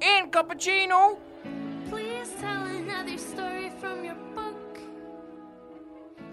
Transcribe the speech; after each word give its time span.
In 0.00 0.30
cappuccino. 0.30 1.18
Please 1.88 2.34
tell 2.40 2.66
another 2.66 3.16
story 3.16 3.70
from 3.80 4.04
your 4.04 4.16
book. 4.34 4.80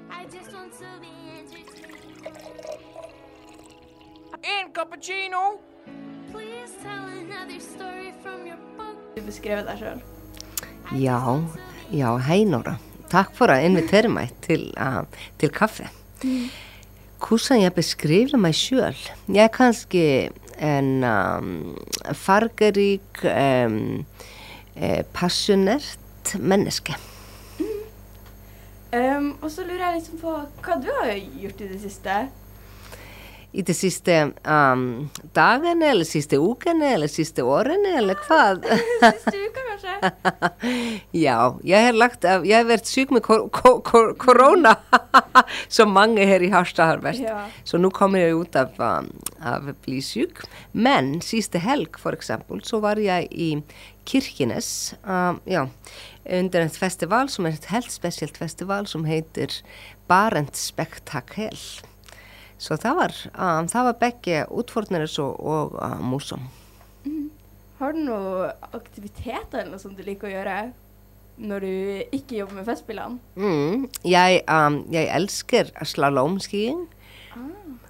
I 0.10 0.26
just 0.26 0.52
want 0.52 0.74
to 0.82 0.88
be 1.00 1.14
entertained. 1.38 1.94
In 4.42 4.74
cappuccino. 4.74 5.60
Please 6.32 6.74
tell 6.82 7.06
another 7.06 7.60
story 7.60 8.14
from 8.24 8.48
your 8.48 8.58
book. 8.78 8.98
Du 9.16 9.22
beskrev 9.22 9.62
deg 9.68 9.78
sjøl. 9.78 10.02
Já, 10.98 11.22
já, 11.94 12.18
hei 12.18 12.46
Nóra. 12.50 12.80
Takk 13.14 13.30
for 13.38 13.54
að 13.54 13.70
invitera 13.70 14.10
mig 14.10 14.34
til, 14.42 14.74
uh, 14.82 15.06
til 15.38 15.54
kaffe. 15.54 15.86
Hvordan 17.28 17.62
jeg 17.62 17.74
beskriver 17.74 18.38
mig 18.38 18.56
sjøl? 18.56 18.98
Jeg 19.28 19.44
er 19.44 19.54
kanskje 19.54 20.30
en 20.62 21.04
um, 21.04 21.78
fargerik, 22.14 23.24
um, 23.24 24.06
eh, 24.76 25.02
passionert 25.14 26.36
menneske. 26.40 26.94
Um, 28.94 29.38
og 29.42 29.52
så 29.52 29.66
lurer 29.66 29.86
jeg 29.86 29.96
liksom 29.98 30.20
på 30.22 30.36
hva 30.64 30.78
du 30.80 30.92
har 31.02 31.16
gjort 31.42 31.62
i 31.66 31.72
det 31.74 31.82
siste. 31.82 32.28
I 33.56 33.64
de 33.64 33.74
siste 33.74 34.16
um, 34.44 34.82
dagene, 35.36 35.88
eller 35.94 36.08
siste 36.08 36.36
ukene, 36.42 36.90
eller 36.98 37.08
siste 37.12 37.44
årene, 37.48 37.94
eller 38.02 38.20
hvað? 38.26 38.66
Siste 39.00 39.36
uka, 39.46 39.64
kanskje? 39.70 40.12
Já, 41.26 41.38
ég 41.64 41.88
hef 41.88 41.96
lagt 41.96 42.28
af, 42.28 42.44
ég 42.44 42.60
hef 42.60 42.68
verið 42.74 42.92
syk 42.92 43.14
með 43.16 43.24
kor 43.30 43.46
kor 43.56 43.80
kor 43.88 44.12
korona 44.20 44.76
som 45.78 45.96
mange 45.96 46.26
her 46.28 46.44
i 46.44 46.52
Harstad 46.52 46.92
har 46.92 47.06
vært. 47.06 47.24
Ja. 47.24 47.46
Så 47.64 47.80
nu 47.80 47.88
kommer 47.96 48.26
jeg 48.26 48.36
ut 48.42 48.60
av, 48.60 48.76
um, 48.76 49.10
att 49.40 49.72
bli 49.88 50.02
syk. 50.04 50.44
Men 50.74 51.22
siste 51.24 51.64
helg 51.64 51.96
for 52.02 52.18
eksempel, 52.18 52.60
så 52.68 52.84
var 52.84 53.00
jeg 53.00 53.32
i 53.32 53.50
Kirkenes, 54.06 54.94
um, 55.08 55.40
ja, 55.48 55.68
under 56.28 56.62
en 56.62 56.76
festival 56.76 57.32
som 57.32 57.48
er 57.48 57.56
et 57.56 57.72
helt 57.72 57.92
spesielt 57.94 58.38
festival 58.38 58.88
som 58.90 59.08
heter 59.08 59.62
Barent 60.12 60.60
Spektakel. 60.60 61.56
Så 62.58 62.78
það 62.80 63.00
var, 63.02 63.18
um, 63.36 63.68
það 63.72 63.90
var 63.90 63.98
begge 64.00 64.44
utfordrende 64.48 65.08
og, 65.24 65.40
og 65.44 65.76
uh, 65.82 66.00
morsom. 66.04 66.46
Har 67.76 67.92
du 67.92 68.06
noen 68.08 68.68
aktiviteter 68.72 69.62
eller 69.62 69.74
noe 69.76 69.84
som 69.84 69.96
du 69.98 70.04
liker 70.06 70.30
å 70.30 70.36
gjøre 70.38 70.60
når 71.36 71.66
du 71.66 71.72
ikke 72.16 72.38
jobber 72.40 72.62
med 72.62 72.68
Festspillene? 72.70 73.20
Mm, 73.36 73.88
jeg, 74.08 74.44
um, 74.48 74.78
jeg 74.94 75.10
elsker 75.12 75.74
slalomskiing, 75.84 76.86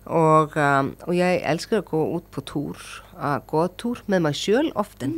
og, 0.06 0.58
um, 0.58 0.92
og 1.06 1.14
jeg 1.18 1.44
elsker 1.46 1.84
å 1.84 1.86
gå 1.86 2.02
ut 2.18 2.32
på 2.34 2.42
tur, 2.50 2.82
uh, 3.20 3.38
gåtur 3.46 4.02
med 4.10 4.26
meg 4.26 4.38
selv 4.38 4.74
ofte. 4.82 5.12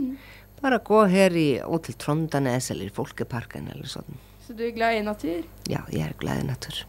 Bare 0.59 0.81
gå 0.83 1.03
her 1.11 1.35
i, 1.39 1.49
ut 1.63 1.87
til 1.87 1.95
Trondanes 2.01 2.71
eller 2.73 2.91
i 2.91 2.93
Folkeparken 2.93 3.71
eller 3.71 3.87
sånn. 3.87 4.19
Så 4.43 4.55
du 4.57 4.65
er 4.67 4.75
glad 4.75 4.99
i 4.99 5.03
natur? 5.07 5.47
Ja, 5.71 5.85
jeg 5.91 6.09
er 6.09 6.19
glad 6.19 6.43
i 6.43 6.47
natur. 6.47 6.83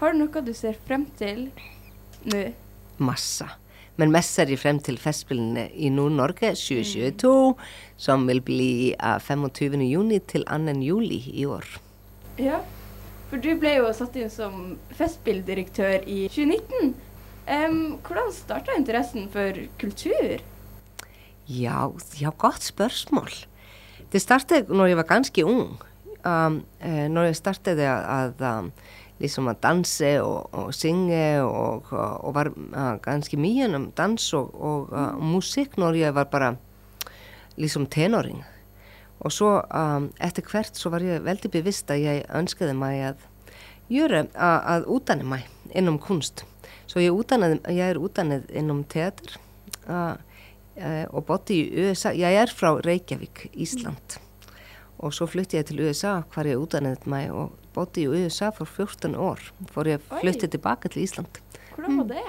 Har 0.00 0.12
du 0.12 0.22
noe 0.22 0.42
du 0.44 0.54
ser 0.56 0.78
frem 0.86 1.06
til 1.18 1.48
nå? 2.26 2.46
Massa. 2.98 3.54
Men 3.96 4.10
mest 4.10 4.34
ser 4.34 4.50
jeg 4.50 4.58
frem 4.58 4.80
til 4.82 4.96
festspillene 4.98 5.68
i 5.70 5.90
Nord-Norge 5.92 6.50
2022, 6.58 7.34
som 7.96 8.24
vil 8.26 8.40
bli 8.42 8.72
uh, 8.98 9.20
25. 9.22 9.78
juni 9.86 10.18
til 10.26 10.42
2. 10.50 10.74
juli 10.82 11.20
i 11.30 11.44
år. 11.46 11.68
Ja, 12.42 12.58
for 13.30 13.42
du 13.42 13.52
ble 13.58 13.76
jo 13.76 13.92
satt 13.94 14.18
inn 14.18 14.32
som 14.32 14.74
festspilldirektør 14.98 16.08
i 16.10 16.24
2019. 16.26 16.94
Em, 17.54 17.78
hvordan 18.02 18.34
starta 18.34 18.74
interessen 18.78 19.28
for 19.30 19.62
kultur? 19.78 20.42
Ja, 21.46 21.86
ja, 22.18 22.30
godt 22.30 22.66
spørsmål. 22.66 23.30
Det 24.10 24.22
startet 24.22 24.70
når 24.72 24.90
jeg 24.90 24.96
var 24.96 25.10
ganske 25.10 25.46
ung. 25.46 25.76
Um, 26.24 26.62
eh, 26.80 27.06
når 27.12 27.28
jeg 27.28 27.36
startet 27.36 27.78
at, 27.84 28.40
um, 28.40 28.72
liksom 29.22 29.48
at 29.48 29.62
danse 29.62 30.10
og, 30.22 30.48
og 30.54 30.74
synge 30.74 31.42
og, 31.42 31.92
og, 31.92 32.30
var 32.34 32.50
uh, 32.50 32.96
ganske 33.02 33.38
mye 33.38 33.68
om 33.74 33.90
dans 33.96 34.32
og, 34.34 34.54
og 34.54 34.92
uh, 34.92 35.14
musikk 35.22 35.78
når 35.78 36.00
jeg 36.00 36.14
var 36.14 36.30
bare 36.32 36.54
liksom 37.56 37.86
tenåring. 37.86 38.42
Og 39.24 39.32
så 39.32 39.60
um, 39.62 40.10
etter 40.20 40.44
hvert 40.50 40.76
så 40.76 40.90
var 40.92 41.04
jeg 41.04 41.24
veldig 41.24 41.50
bevisst 41.50 41.90
at 41.90 42.02
jeg 42.02 42.26
ønsket 42.34 42.74
meg 42.76 43.14
at 43.14 43.28
gjøre, 43.92 44.26
uh, 44.34 44.60
að 44.74 44.88
utdanne 44.96 45.28
meg 45.28 45.48
innom 45.72 46.00
kunst. 46.02 46.44
Så 46.90 47.00
jeg, 47.00 47.14
utdannet, 47.14 47.62
jeg 47.70 47.94
er 47.94 48.00
utdannet 48.02 48.50
innom 48.52 48.82
teater 48.90 49.38
uh, 49.88 50.18
uh, 50.76 51.06
og 51.08 51.24
bodde 51.30 51.56
i 51.56 51.86
USA. 51.86 52.12
Jeg 52.12 52.42
er 52.42 52.52
fra 52.52 52.74
Reykjavík, 52.84 53.48
Ísland. 53.54 54.18
Og 54.98 55.14
så 55.14 55.26
flyttede 55.26 55.62
jeg 55.62 55.68
til 55.70 55.82
USA 55.88 56.20
hver 56.34 56.48
jeg 56.48 56.60
utdannet 56.60 57.06
meg 57.10 57.32
og 57.34 57.54
bodde 57.74 58.04
i 58.04 58.06
USA 58.06 58.50
for 58.54 58.68
14 58.68 59.16
år. 59.18 59.42
For 59.72 59.88
jeg 59.88 60.00
Oi. 60.10 60.20
flyttet 60.22 60.54
tilbake 60.54 60.90
til 60.92 61.04
Ísland. 61.04 61.40
Hvordan 61.74 61.98
var 61.98 62.10
det? 62.12 62.24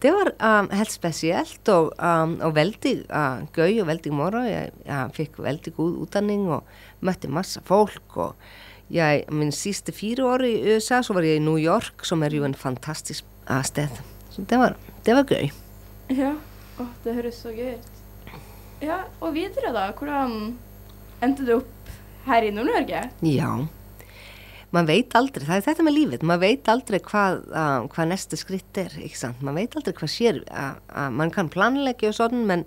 Det 0.00 0.12
var 0.16 0.30
um, 0.40 0.70
helt 0.72 0.92
spesielt 0.92 1.68
og, 1.68 1.92
um, 2.00 2.38
og 2.40 2.54
veldig 2.56 2.94
uh, 3.12 3.42
gøy 3.52 3.82
og 3.82 3.90
veldig 3.90 4.12
moro. 4.16 4.40
Jeg, 4.48 4.72
jeg 4.86 5.14
fikk 5.18 5.36
veldig 5.44 5.74
god 5.76 5.98
utdanning 6.06 6.46
og 6.48 6.64
møtte 7.04 7.28
masse 7.28 7.60
folk. 7.68 8.16
Og 8.16 8.32
jeg, 8.88 9.26
min 9.28 9.52
siste 9.52 9.92
fire 9.92 10.24
år 10.24 10.46
i 10.48 10.54
USA 10.72 11.02
så 11.04 11.16
var 11.16 11.28
jeg 11.28 11.36
i 11.36 11.44
New 11.44 11.60
York, 11.60 12.06
som 12.08 12.24
er 12.24 12.32
jo 12.32 12.48
en 12.48 12.56
fantastisk 12.56 13.28
uh, 13.50 13.60
sted. 13.62 13.92
Så 14.32 14.46
det 14.48 14.58
var, 14.58 14.78
det 15.04 15.18
var. 15.20 15.36
Ja, 16.08 16.32
Åh, 16.80 16.86
det 17.04 17.14
høres 17.14 17.42
så 17.42 17.52
gøy 17.52 17.74
ut. 17.76 17.88
Ja, 18.80 19.02
og 19.20 19.34
videre 19.36 19.74
da, 19.76 19.90
hvordan 19.92 20.54
endte 21.20 21.44
du 21.44 21.58
opp 21.58 21.79
her 22.26 22.46
i 22.46 22.52
Nord-Norge? 22.54 23.04
Ja. 23.26 23.52
Man 24.70 24.86
veit 24.86 25.14
aldrei, 25.18 25.42
það 25.48 25.56
er 25.56 25.64
þetta 25.66 25.84
með 25.86 25.96
lífið, 25.96 26.24
man 26.30 26.42
veit 26.42 26.68
aldrei 26.70 27.00
hvað, 27.02 27.40
uh, 27.50 27.88
hvað 27.90 28.10
næsta 28.12 28.38
skritt 28.38 28.78
er, 28.78 28.92
ekki 29.02 29.18
sant? 29.18 29.40
Man 29.42 29.58
veit 29.58 29.74
aldrei 29.74 29.96
hvað 29.98 30.12
sér, 30.12 30.44
uh, 30.46 30.76
uh, 30.94 31.08
man 31.10 31.32
kann 31.34 31.50
planleggja 31.50 32.12
og 32.12 32.18
svona, 32.20 32.44
men 32.46 32.62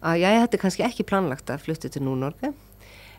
uh, 0.00 0.14
ég 0.16 0.40
hætti 0.40 0.60
kannski 0.62 0.86
ekki 0.86 1.04
planlagt 1.08 1.52
að 1.52 1.66
flytta 1.66 1.92
til 1.92 2.06
Nú-Norge. 2.06 2.54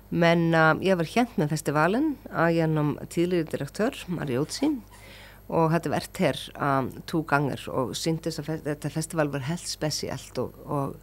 Men 0.10 0.48
uh, 0.58 0.74
ég 0.82 0.98
var 0.98 1.10
hent 1.14 1.38
með 1.38 1.54
festivalin 1.54 2.16
að 2.34 2.56
gjennom 2.58 2.96
tidligere 3.14 3.52
direktør, 3.52 4.00
Mariotsi, 4.10 4.72
og 5.50 5.70
hætti 5.74 5.94
vært 5.94 6.22
her 6.22 6.42
um, 6.58 6.90
to 7.10 7.22
ganger 7.30 7.62
og 7.74 7.96
syntes 7.98 8.42
að 8.42 8.50
fe 8.50 8.58
þetta 8.66 8.92
festival 8.94 9.32
var 9.34 9.46
helt 9.48 9.66
spesielt 9.70 10.38
og, 10.42 10.58
og, 10.66 10.98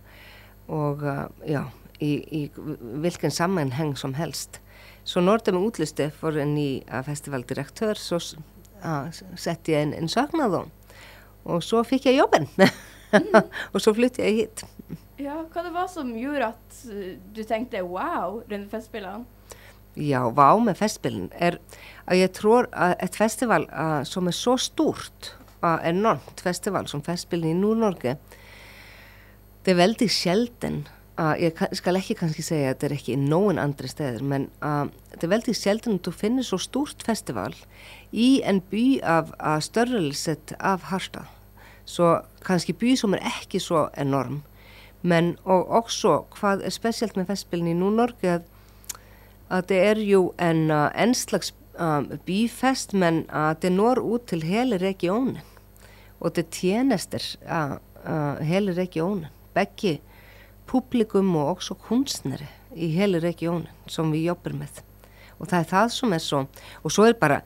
og 0.70 1.02
uh, 1.06 1.26
já, 1.46 1.64
í, 2.02 2.12
í 2.30 2.42
vilken 3.04 3.34
sammenheng 3.34 3.94
som 3.98 4.16
helst. 4.18 4.60
Så 5.06 5.22
når 5.22 5.44
de 5.46 5.54
utlyste 5.58 6.10
for 6.14 6.36
en 6.40 6.54
ny 6.56 6.82
festivaldirektør, 7.06 7.98
så 7.98 8.18
uh, 8.82 9.06
sette 9.38 9.72
jeg 9.72 9.86
en, 9.86 9.94
en 9.94 10.10
søknad 10.10 10.54
om. 10.64 10.72
Og 11.46 11.62
så 11.62 11.82
fikk 11.86 12.08
jeg 12.10 12.18
jobben. 12.18 12.48
og 13.72 13.80
så 13.80 13.94
flyttet 13.94 14.24
jeg 14.24 14.40
hit. 14.40 14.66
Ja, 15.22 15.38
hva 15.46 15.62
det 15.64 15.72
var 15.72 15.86
som 15.88 16.10
gjorde 16.18 16.50
at 16.52 16.82
du 17.32 17.40
tenkte 17.46 17.80
wow 17.86 18.42
rundt 18.50 18.70
Festspillene? 18.72 19.24
Ja, 19.96 20.26
vá 20.28 20.50
með 20.60 20.82
festspilin 20.82 21.30
er 21.40 21.56
að 22.04 22.18
ég 22.20 22.32
tror 22.36 22.66
að 22.76 22.98
et 23.06 23.14
festival 23.16 23.64
uh, 23.70 24.02
som 24.04 24.28
er 24.28 24.34
så 24.36 24.58
stort, 24.60 25.30
uh, 25.62 25.78
enormt 25.88 26.42
festival 26.44 26.84
som 26.90 27.00
festspilin 27.04 27.54
í 27.54 27.60
Nú-Norge, 27.62 28.18
det 29.64 29.72
er 29.72 29.78
veldig 29.80 30.08
sjelden, 30.12 30.82
uh, 31.18 31.34
ég 31.40 31.54
ka- 31.58 31.72
skal 31.74 31.96
ekki 31.98 32.16
kannski 32.18 32.42
segja 32.42 32.70
að 32.70 32.74
þetta 32.74 32.86
er 32.86 32.96
ekki 32.96 33.14
í 33.14 33.20
nóin 33.20 33.60
andri 33.62 33.88
steder, 33.88 34.22
men 34.22 34.48
uh, 34.62 34.86
det 35.14 35.24
er 35.24 35.34
veldig 35.34 35.54
sjelden 35.56 35.98
að 35.98 36.08
þú 36.08 36.16
finnir 36.22 36.48
svo 36.48 36.58
stort 36.62 37.02
festival 37.06 37.54
í 38.12 38.42
en 38.44 38.60
by 38.70 39.00
af 39.02 39.32
uh, 39.40 39.58
störrelset 39.60 40.56
af 40.58 40.90
Harstad. 40.90 41.26
Så 41.86 42.20
kannski 42.42 42.74
by 42.74 42.96
som 42.98 43.14
er 43.14 43.22
ekki 43.26 43.60
svo 43.62 43.86
enorm, 43.96 44.42
men 45.02 45.36
og 45.44 45.70
også 45.70 46.24
hvað 46.34 46.64
er 46.66 46.74
spesielt 46.74 47.16
með 47.16 47.30
festspilin 47.30 47.74
í 47.74 47.78
Nú-Norge 47.78 48.36
að 48.36 48.52
att 49.48 49.68
det 49.68 49.88
är 49.88 49.96
ju 49.96 50.32
en, 50.38 50.70
uh, 50.70 50.90
en 50.94 51.14
slags 51.14 51.54
um, 51.78 52.18
byfest 52.26 52.92
men 52.92 53.30
uh, 53.30 53.54
det 53.60 53.70
når 53.72 54.14
ut 54.14 54.26
till 54.26 54.42
hela 54.42 54.78
regionen 54.78 55.38
och 56.18 56.32
det 56.32 56.54
tjänster 56.54 57.22
uh, 57.50 57.76
uh, 58.08 58.42
hela 58.42 58.72
regionen. 58.72 59.26
Bägge 59.54 59.98
publikum 60.66 61.36
och 61.36 61.50
också 61.50 61.74
konstnärer 61.74 62.48
i 62.74 62.86
hela 62.86 63.18
regionen 63.18 63.68
som 63.86 64.10
vi 64.10 64.24
jobbar 64.24 64.50
med. 64.50 64.68
Och 65.38 65.46
det 65.46 65.56
är 65.56 65.64
það 65.64 65.92
som 65.92 66.20
så, 66.20 66.46
och 66.72 66.92
så 66.92 67.02
är 67.02 67.06
det 67.06 67.20
bara, 67.20 67.40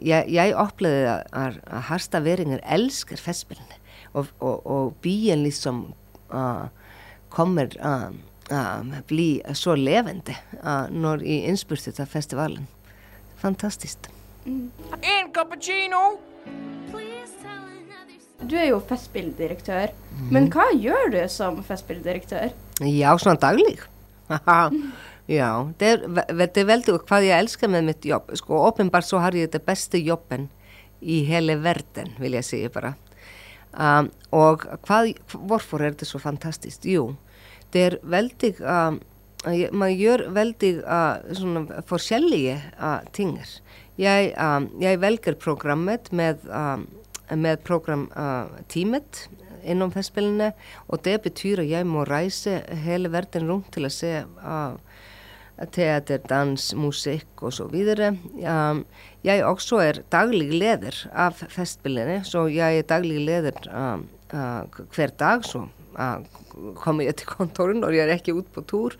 jag, 0.00 0.30
jag 0.30 0.66
upplevde 0.66 1.14
att, 1.14 1.26
att, 1.30 1.54
att 1.64 1.84
Harstaveringar 1.84 2.60
älskar 2.64 3.16
festspelene 3.16 3.74
och, 4.12 4.26
och, 4.38 4.66
och 4.66 4.92
byen 5.02 5.42
liksom 5.42 5.92
uh, 6.34 6.64
kommer 7.28 7.76
uh, 7.86 8.10
að 8.50 8.92
bli 9.10 9.42
svo 9.54 9.74
levende 9.74 10.36
uh, 10.62 10.86
når 10.90 11.24
í 11.26 11.42
innspurtu 11.50 11.90
þetta 11.90 12.06
festivalen. 12.06 12.68
Fantastiskt. 13.42 14.10
In 14.46 15.32
cappuccino. 15.34 16.18
Du 18.44 18.52
er 18.58 18.68
jo 18.68 18.78
festspilldirektør, 18.84 19.92
men 20.32 20.50
hva 20.52 20.66
gjør 20.76 21.08
du 21.14 21.20
som 21.32 21.56
festspilldirektør? 21.64 22.50
Já, 22.84 23.14
svona 23.18 23.38
daglig. 23.40 23.78
Já, 25.26 25.48
det 25.80 25.88
er, 25.90 26.02
det 26.38 26.60
er 26.62 26.68
veldig 26.68 26.98
hvað 27.08 27.24
ég 27.26 27.40
elskar 27.40 27.70
með 27.72 27.86
mitt 27.88 28.04
jobb. 28.06 28.28
Sko, 28.38 28.60
åpenbart 28.68 29.08
så 29.08 29.18
har 29.24 29.34
ég 29.34 29.48
þetta 29.48 29.64
beste 29.66 29.98
jobben 29.98 30.44
í 31.02 31.22
hele 31.26 31.56
verden, 31.64 32.12
vil 32.22 32.36
ég 32.38 32.46
segja 32.46 32.70
bara. 32.74 32.92
Um, 33.76 34.12
og 34.36 34.62
hvað, 34.86 35.10
hvorfor 35.48 35.82
er 35.82 35.96
þetta 35.96 36.06
svo 36.12 36.20
fantastiskt? 36.22 36.86
Jú, 36.88 37.08
det 37.74 37.82
er 37.88 37.96
veldig, 38.06 38.52
um, 38.62 39.00
ég- 39.50 39.74
man 39.74 39.90
gör 39.98 40.28
väldigt 40.32 40.84
uh, 40.86 41.18
svona 41.34 41.82
forskjellige 41.90 42.60
uh, 42.78 43.00
tingar. 43.16 43.50
Jeg, 43.98 44.30
um, 44.38 44.70
jeg 44.80 45.00
velger 45.02 45.34
programmet 45.40 46.12
med, 47.28 47.34
um, 47.34 47.42
med 47.42 47.64
programteamet 47.64 49.28
innom 49.66 49.90
festspillene, 49.90 50.52
og 50.88 51.02
det 51.04 51.20
betyr 51.24 51.64
at 51.64 51.70
jeg 51.70 51.86
må 51.86 52.04
reise 52.06 52.60
hele 52.84 53.10
verden 53.12 53.48
rundt 53.50 53.72
til 53.74 53.88
å 53.88 53.92
se 53.92 54.12
uh, 54.22 54.76
teater, 55.72 56.20
dans, 56.28 56.68
musikk 56.76 57.42
og 57.46 57.54
så 57.56 57.66
videre. 57.72 58.12
Um, 58.42 58.84
jeg 59.26 59.44
også 59.44 59.80
er 59.82 60.02
daglig 60.12 60.50
leder 60.54 60.98
av 61.12 61.38
festspillene, 61.40 62.20
så 62.28 62.46
jeg 62.52 62.82
er 62.82 62.90
daglig 62.90 63.22
leder 63.26 63.56
um, 63.72 64.06
uh, 64.32 64.84
hver 64.94 65.14
dag, 65.18 65.46
så 65.46 65.66
uh, 65.96 66.20
kommer 66.78 67.08
jeg 67.08 67.22
til 67.22 67.32
kontoret 67.32 67.80
når 67.80 67.96
jeg 67.96 68.08
er 68.08 68.20
ikke 68.20 68.36
ute 68.36 68.52
på 68.54 68.66
tur. 68.68 68.98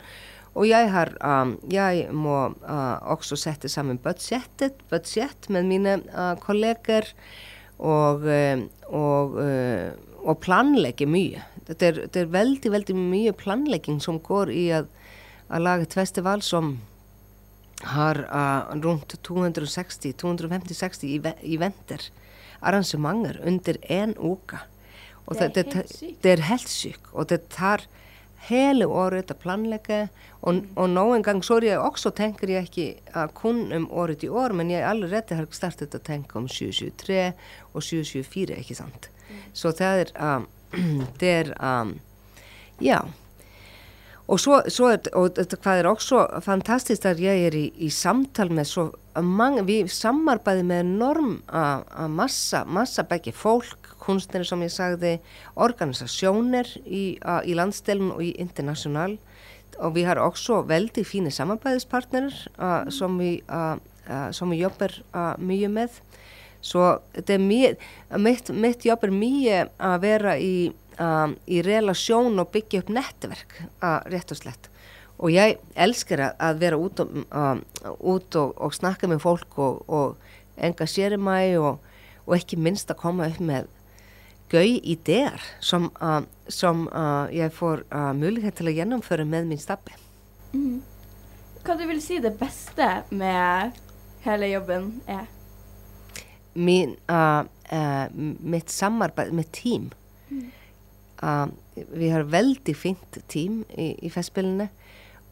Og 0.56 0.64
jeg, 0.64 0.88
har, 0.88 1.12
um, 1.20 1.58
jeg 1.68 2.06
må 2.16 2.38
uh, 2.64 2.96
også 3.12 3.36
sette 3.36 3.68
sammen 3.68 4.00
budsjettet, 4.00 4.80
budsjett 4.88 5.50
med 5.52 5.68
mine 5.68 5.98
uh, 6.14 6.32
kolleger 6.40 7.12
og, 7.78 8.24
uh, 8.24 8.58
og, 8.88 9.30
uh, 9.40 9.90
og 10.26 10.38
planlegge 10.42 11.06
mye. 11.08 11.42
Det 11.66 11.82
er, 11.82 11.92
det 12.12 12.20
er 12.22 12.26
veldig, 12.30 12.72
veldig 12.72 12.96
mye 12.96 13.32
planlegging 13.36 14.02
som 14.02 14.20
går 14.22 14.50
i 14.54 14.70
at, 14.76 14.84
at 15.50 15.62
lage 15.62 15.82
et 15.88 15.94
festival 15.98 16.42
som 16.42 16.78
har 17.84 18.16
uh, 18.30 18.62
rundt 18.80 19.14
260-250-60 19.26 21.32
eventer, 21.42 22.10
arrangementer 22.62 23.40
under 23.44 23.76
en 23.82 24.14
uke. 24.16 24.58
Og 25.26 25.36
Det 25.36 25.66
er 26.24 26.40
helt 26.46 26.62
er 26.62 26.68
sykt, 26.70 27.02
og 27.12 27.28
det 27.28 27.48
tar 27.50 27.82
hele 28.48 28.86
året 28.86 29.30
å 29.32 29.36
planlegge, 29.38 30.06
og, 30.46 30.62
og 30.78 30.88
noen 30.92 31.24
gang 31.26 31.42
er 31.42 31.66
jeg 31.66 31.82
også 31.82 32.12
tenker 32.16 32.50
jeg 32.50 32.68
ikke 32.68 32.88
uh, 33.16 33.26
kun 33.34 33.72
om 33.74 33.88
året 33.90 34.24
i 34.24 34.30
år, 34.30 34.54
men 34.56 34.70
jeg 34.70 34.86
allerede 34.86 35.38
har 35.38 35.46
startet 35.50 35.94
å 35.94 36.02
tenke 36.02 36.38
om 36.38 36.48
2023 36.48 37.20
og 37.72 37.80
2024, 37.82 38.58
ikke 38.62 38.78
sant? 38.78 39.10
Så 39.52 39.72
det 39.76 39.86
er, 39.86 40.12
um, 40.20 40.48
det 41.20 41.32
er 41.42 41.54
um, 41.60 41.96
ja, 42.82 43.02
og 44.26 44.40
så, 44.42 44.58
så 44.72 44.90
er, 44.90 45.04
og 45.14 45.36
det, 45.36 45.54
hvað 45.62 45.80
er 45.80 45.88
også 45.88 46.24
fantastisk 46.42 47.04
at 47.06 47.20
jeg 47.22 47.46
er 47.46 47.54
i, 47.54 47.66
i 47.86 47.90
samtal 47.94 48.50
med 48.54 48.66
så 48.66 48.88
mange, 49.22 49.62
vi 49.68 49.84
samarbeider 49.88 50.66
med 50.66 50.82
enorm 50.82 51.36
uh, 51.46 52.06
massa, 52.10 52.64
massa 52.66 53.06
begge 53.06 53.32
folk, 53.32 53.85
kunstnere 54.06 54.46
som 54.46 54.62
jeg 54.64 54.72
sagði, 54.74 55.16
organisasjoner 55.58 56.70
i, 56.84 57.18
uh, 57.24 57.40
i 57.44 57.56
landsdelen 57.58 58.12
og 58.14 58.22
i 58.24 58.34
internasjonal. 58.42 59.16
Og 59.82 59.96
vi 59.96 60.06
har 60.06 60.20
også 60.22 60.62
veldig 60.68 61.04
fine 61.04 61.32
samarbeidspartnere 61.34 62.30
uh, 62.56 62.88
som, 62.94 63.18
vi, 63.20 63.40
uh, 63.50 63.76
som 64.32 64.54
vi 64.54 64.62
jobber 64.62 64.94
mye 65.42 65.68
med. 65.72 66.00
Så 66.64 66.96
mye, 67.38 67.74
mitt, 68.18 68.48
mitt 68.50 68.86
jobb 68.86 69.04
er 69.06 69.12
mye 69.14 69.58
að 69.76 69.98
vera 70.02 70.32
í, 70.40 70.72
í 71.46 71.58
relasjón 71.62 72.40
og 72.42 72.48
byggja 72.50 72.80
upp 72.82 72.90
nettverk, 72.96 73.52
rétt 74.10 74.32
og 74.34 74.40
slett. 74.40 74.66
Og 75.20 75.30
ég 75.30 75.60
elskar 75.78 76.24
að, 76.32 76.58
vera 76.64 76.80
út, 76.80 77.04
og, 77.04 77.62
út 78.00 78.38
og, 78.40 78.56
og 78.56 78.74
snakka 78.74 79.06
með 79.12 79.22
fólk 79.22 79.60
og, 79.62 79.84
og 79.86 80.16
engasjera 80.56 81.20
mig 81.20 81.54
og, 81.60 81.84
og 82.26 82.36
ekki 82.36 82.58
minnst 82.60 82.90
að 82.90 83.00
koma 83.04 83.28
upp 83.30 83.40
með 83.44 83.70
gøy 84.52 84.76
ideer 84.82 85.42
som, 85.60 85.90
uh, 86.00 86.22
som 86.48 86.86
uh, 86.92 87.26
jeg 87.34 87.52
får 87.54 87.84
uh, 87.90 88.12
mulighet 88.16 88.58
til 88.58 88.70
å 88.70 88.76
gjennomføre 88.76 89.26
med 89.26 89.48
min 89.50 89.60
stabbe. 89.62 89.96
Hva 91.66 91.74
du 91.78 91.86
vil 91.88 92.02
si 92.02 92.20
det 92.22 92.36
beste 92.38 92.86
med 93.10 93.74
hele 94.26 94.52
jobben 94.52 94.92
er? 95.06 95.26
min, 96.56 96.96
uh, 97.10 97.44
uh, 97.72 98.06
mitt 98.40 98.70
samarbeid, 98.70 99.32
mitt 99.32 99.52
team. 99.52 99.90
Uh, 101.22 101.46
vi 101.92 102.08
har 102.08 102.22
veldig 102.22 102.74
fint 102.76 103.18
team 103.28 103.64
i, 103.76 103.94
i 104.04 104.10
festspillene 104.12 104.68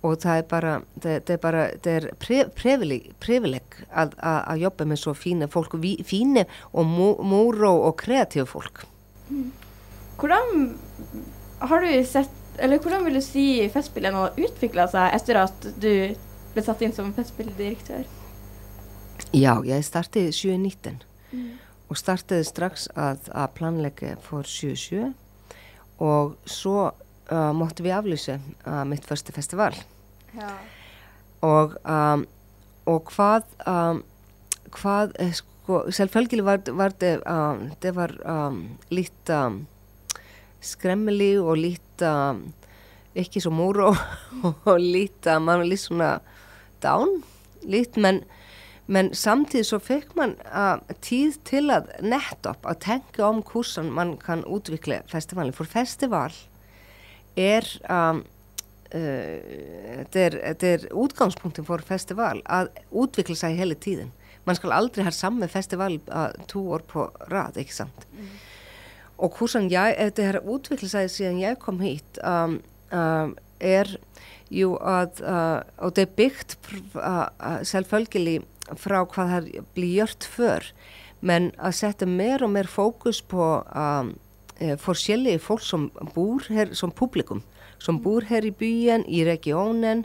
og 0.05 0.19
það 0.21 0.39
er 0.39 0.47
bara, 0.49 0.73
það, 1.01 1.15
það 1.25 1.33
er 1.35 1.41
bara, 1.41 1.63
það 1.85 1.95
er 1.97 2.49
privileg, 2.57 3.07
privileg 3.25 3.77
að, 3.89 4.13
að, 4.21 4.41
að 4.53 4.63
jobba 4.67 4.87
með 4.91 5.01
så 5.01 5.15
fine 5.17 5.49
folk, 5.53 5.77
og 5.77 5.85
vi, 5.85 5.95
fine 6.05 6.45
og 6.73 6.89
mo- 6.89 7.25
moro 7.25 7.73
folk. 9.29 9.71
Hvordan 10.21 10.79
har 11.65 11.81
du 11.81 12.05
sett 12.07 12.31
Eller 12.59 12.79
hvordan 12.79 13.03
vil 13.05 13.17
du 13.19 13.21
si 13.25 13.69
Festspillene 13.73 14.15
har 14.15 14.37
utvikla 14.39 14.85
seg 14.87 15.17
etter 15.17 15.41
at 15.41 15.65
du 15.83 16.15
ble 16.55 16.63
satt 16.63 16.85
inn 16.87 16.93
som 16.95 17.09
festspilldirektør? 17.17 18.05
Já, 19.35 19.59
ég 19.67 19.83
startið 19.83 20.29
2019 20.31 21.01
og 21.91 21.99
startiði 21.99 22.47
strax 22.47 22.87
að, 22.95 23.27
að 23.35 23.51
planleggja 23.59 24.15
for 24.23 24.47
2020 24.47 25.11
og 26.05 26.37
svo 26.47 26.77
uh, 26.87 27.51
móttu 27.59 27.83
við 27.83 27.97
aflýsa 27.99 28.39
uh, 28.39 28.85
mitt 28.87 29.05
första 29.05 29.35
festival 29.35 29.75
Ja. 30.35 30.55
og, 31.43 31.75
um, 31.83 32.25
og 32.87 33.11
hvað 33.11 33.51
um, 33.67 34.05
hvað 34.75 35.13
eh, 35.23 35.35
sko, 35.65 35.81
selvfølgelig 35.91 36.45
var, 36.45 36.63
var 36.77 36.95
det, 37.01 37.17
um, 37.27 37.67
var 37.97 38.15
um, 38.29 38.63
litt 38.93 39.33
um, 39.33 39.65
skremmelig 40.61 41.35
og 41.41 41.57
litt 41.59 42.05
ekki 43.15 43.41
svo 43.41 43.53
moro 43.55 43.91
og 44.71 44.79
litt, 44.79 45.27
um, 45.27 45.49
man 45.49 45.65
var 45.65 45.69
litt 45.69 45.85
svona 45.85 46.15
down, 46.85 47.23
litt, 47.65 47.97
men 47.97 48.23
men 48.87 49.15
samtidig 49.15 49.65
så 49.67 49.79
fikk 49.81 50.13
man 50.17 50.35
uh, 50.53 50.77
tid 51.01 51.39
til 51.49 51.73
að 51.73 51.89
nettopp 52.05 52.67
að 52.69 52.83
tenke 52.85 53.23
om 53.25 53.41
hvordan 53.41 53.89
man 53.97 54.11
kan 54.21 54.45
utvikle 54.45 55.01
festivalen. 55.09 55.55
For 55.57 55.65
festival 55.65 56.35
er, 57.41 57.65
um, 57.89 58.21
uh, 58.93 60.05
det 60.13 60.27
er, 60.27 60.37
er 60.53 60.85
utgangspunkten 60.93 61.65
for 61.65 61.81
festival 61.81 62.45
að 62.45 62.75
utvikle 62.93 63.39
seg 63.41 63.57
hele 63.57 63.79
tiden. 63.79 64.13
Man 64.45 64.59
skal 64.59 64.75
aldri 64.77 65.05
ha 65.07 65.13
samme 65.15 65.49
festival 65.49 65.99
uh, 66.09 66.31
to 66.51 66.63
år 66.77 66.85
på 66.89 67.09
rad, 67.33 67.57
ikke 67.61 67.75
sant? 67.75 68.07
Og 69.19 69.39
hvordan 69.39 69.71
jeg, 69.71 70.13
det 70.17 70.25
har 70.27 70.41
utviklet 70.43 70.91
seg 70.91 71.11
siden 71.13 71.41
jeg 71.41 71.61
kom 71.63 71.79
hit, 71.81 72.19
um, 72.27 72.59
um, 72.93 73.37
er 73.61 73.95
jo 74.53 74.75
at, 74.77 75.23
uh, 75.23 75.63
og 75.79 75.95
det 75.97 76.09
er 76.09 76.17
byggt 76.19 76.59
uh, 76.97 77.31
uh, 77.39 77.63
selvfølgelig 77.63 78.43
fra 78.81 79.05
hvað 79.05 79.31
har 79.31 79.49
blivit 79.77 79.97
gjort 80.01 80.29
før, 80.35 80.69
men 81.25 81.51
að 81.59 81.79
setja 81.81 82.09
mer 82.09 82.45
og 82.45 82.53
mer 82.53 82.69
fokus 82.69 83.21
på 83.25 83.45
eh, 84.61 84.77
forskjellige 84.81 85.41
folk 85.41 85.65
som 85.65 85.89
bor 86.15 86.45
her 86.53 86.75
som 86.77 86.93
publikum, 86.93 87.43
som 87.79 88.01
bor 88.05 88.25
her 88.29 88.45
i 88.45 88.53
byen, 88.53 89.07
i 89.09 89.25
regionen, 89.25 90.05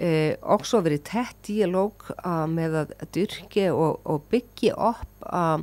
eh, 0.00 0.34
også 0.42 0.80
verið 0.86 1.04
tett 1.08 1.38
dialog 1.48 2.06
uh, 2.18 2.46
með 2.50 2.76
að 2.82 2.92
dyrke 3.14 3.68
og, 3.74 4.00
og 4.08 4.26
byggja 4.32 4.76
upp 4.90 5.28
uh, 5.28 5.58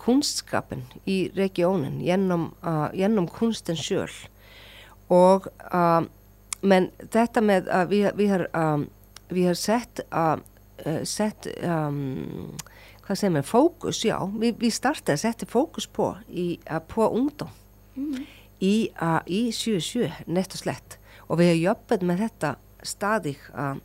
kunstskapen 0.00 0.84
í 1.08 1.28
regionen 1.36 2.00
gjennom, 2.04 2.50
uh, 2.64 2.88
gjennom 2.96 3.28
kunsten 3.30 3.78
sjøl. 3.78 4.10
Og, 5.12 5.48
uh, 5.70 6.04
men 6.64 6.90
þetta 7.12 7.44
með 7.44 7.70
að 7.72 7.90
vi, 7.92 8.02
vi, 8.18 8.28
har, 8.32 8.46
um, 8.56 8.86
vi 9.32 9.46
har 9.48 9.58
sett, 9.58 10.04
uh, 10.10 10.38
sett 11.08 11.48
um, 11.60 12.52
hvað 13.04 13.20
segir 13.20 13.34
maður, 13.36 13.50
fókus, 13.50 14.04
já, 14.04 14.16
vi, 14.40 14.54
vi 14.58 14.72
startið 14.72 15.16
að 15.16 15.22
setja 15.26 15.50
fókus 15.50 15.88
på, 15.88 16.14
í, 16.28 16.54
på 16.88 17.08
ungdom 17.12 17.52
í, 18.64 18.74
uh, 18.96 19.20
í 19.26 19.46
77, 19.52 20.24
nett 20.26 20.56
og 20.56 20.64
slett. 20.64 20.98
Og 21.28 21.40
við 21.40 21.52
hefum 21.52 21.64
jobbet 21.64 22.04
með 22.04 22.24
þetta 22.26 22.54
stadig 22.86 23.36
uh, 23.54 23.76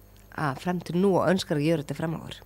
frem 0.60 0.80
til 0.86 1.00
nú 1.02 1.16
og 1.18 1.28
önskar 1.30 1.60
að 1.60 1.68
gera 1.68 1.84
þetta 1.84 1.98
fremover. 1.98 2.40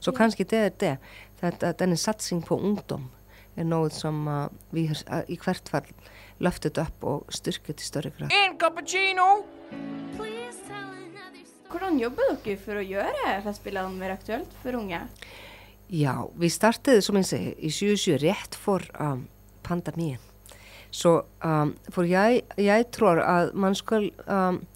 Så 0.00 0.12
kannski 0.12 0.46
det 0.48 0.60
er 0.60 0.74
det, 0.80 0.94
þetta, 1.40 1.72
denne 1.80 1.96
satsing 2.00 2.44
på 2.44 2.58
ungdom 2.60 3.08
er 3.56 3.66
noe 3.68 3.90
som 3.94 4.26
uh, 4.28 4.46
vi 4.74 4.86
har 4.90 5.00
uh, 5.08 5.22
i 5.30 5.38
hvert 5.40 5.70
fall 5.72 5.88
løftet 6.42 6.80
upp 6.82 7.06
og 7.06 7.32
styrket 7.32 7.80
i 7.80 7.86
større 7.86 8.12
grad. 8.16 8.34
En 8.34 8.58
cappuccino? 8.60 9.44
Hvordan 11.74 11.96
jobber 11.98 12.36
dere 12.44 12.60
for 12.60 12.78
å 12.78 12.84
gjøre 12.86 13.38
Festspillene 13.42 13.98
mer 13.98 14.14
aktuelt 14.14 14.52
for 14.62 14.76
unge? 14.78 15.00
Já, 15.90 16.14
við 16.38 16.52
startiði, 16.54 17.02
som 17.04 17.18
ég 17.18 17.26
segi, 17.28 17.50
í 17.58 17.70
77 17.72 18.20
rétt 18.22 18.56
for 18.58 18.84
um, 19.00 19.26
pandemíin. 19.66 20.22
Så 20.94 21.24
um, 21.44 21.74
för 21.88 22.04
jag, 22.04 22.40
jag 22.56 22.90
tror 22.90 23.20
att 23.20 23.54
man 23.54 23.74
ska, 23.74 23.96
um, 24.26 24.66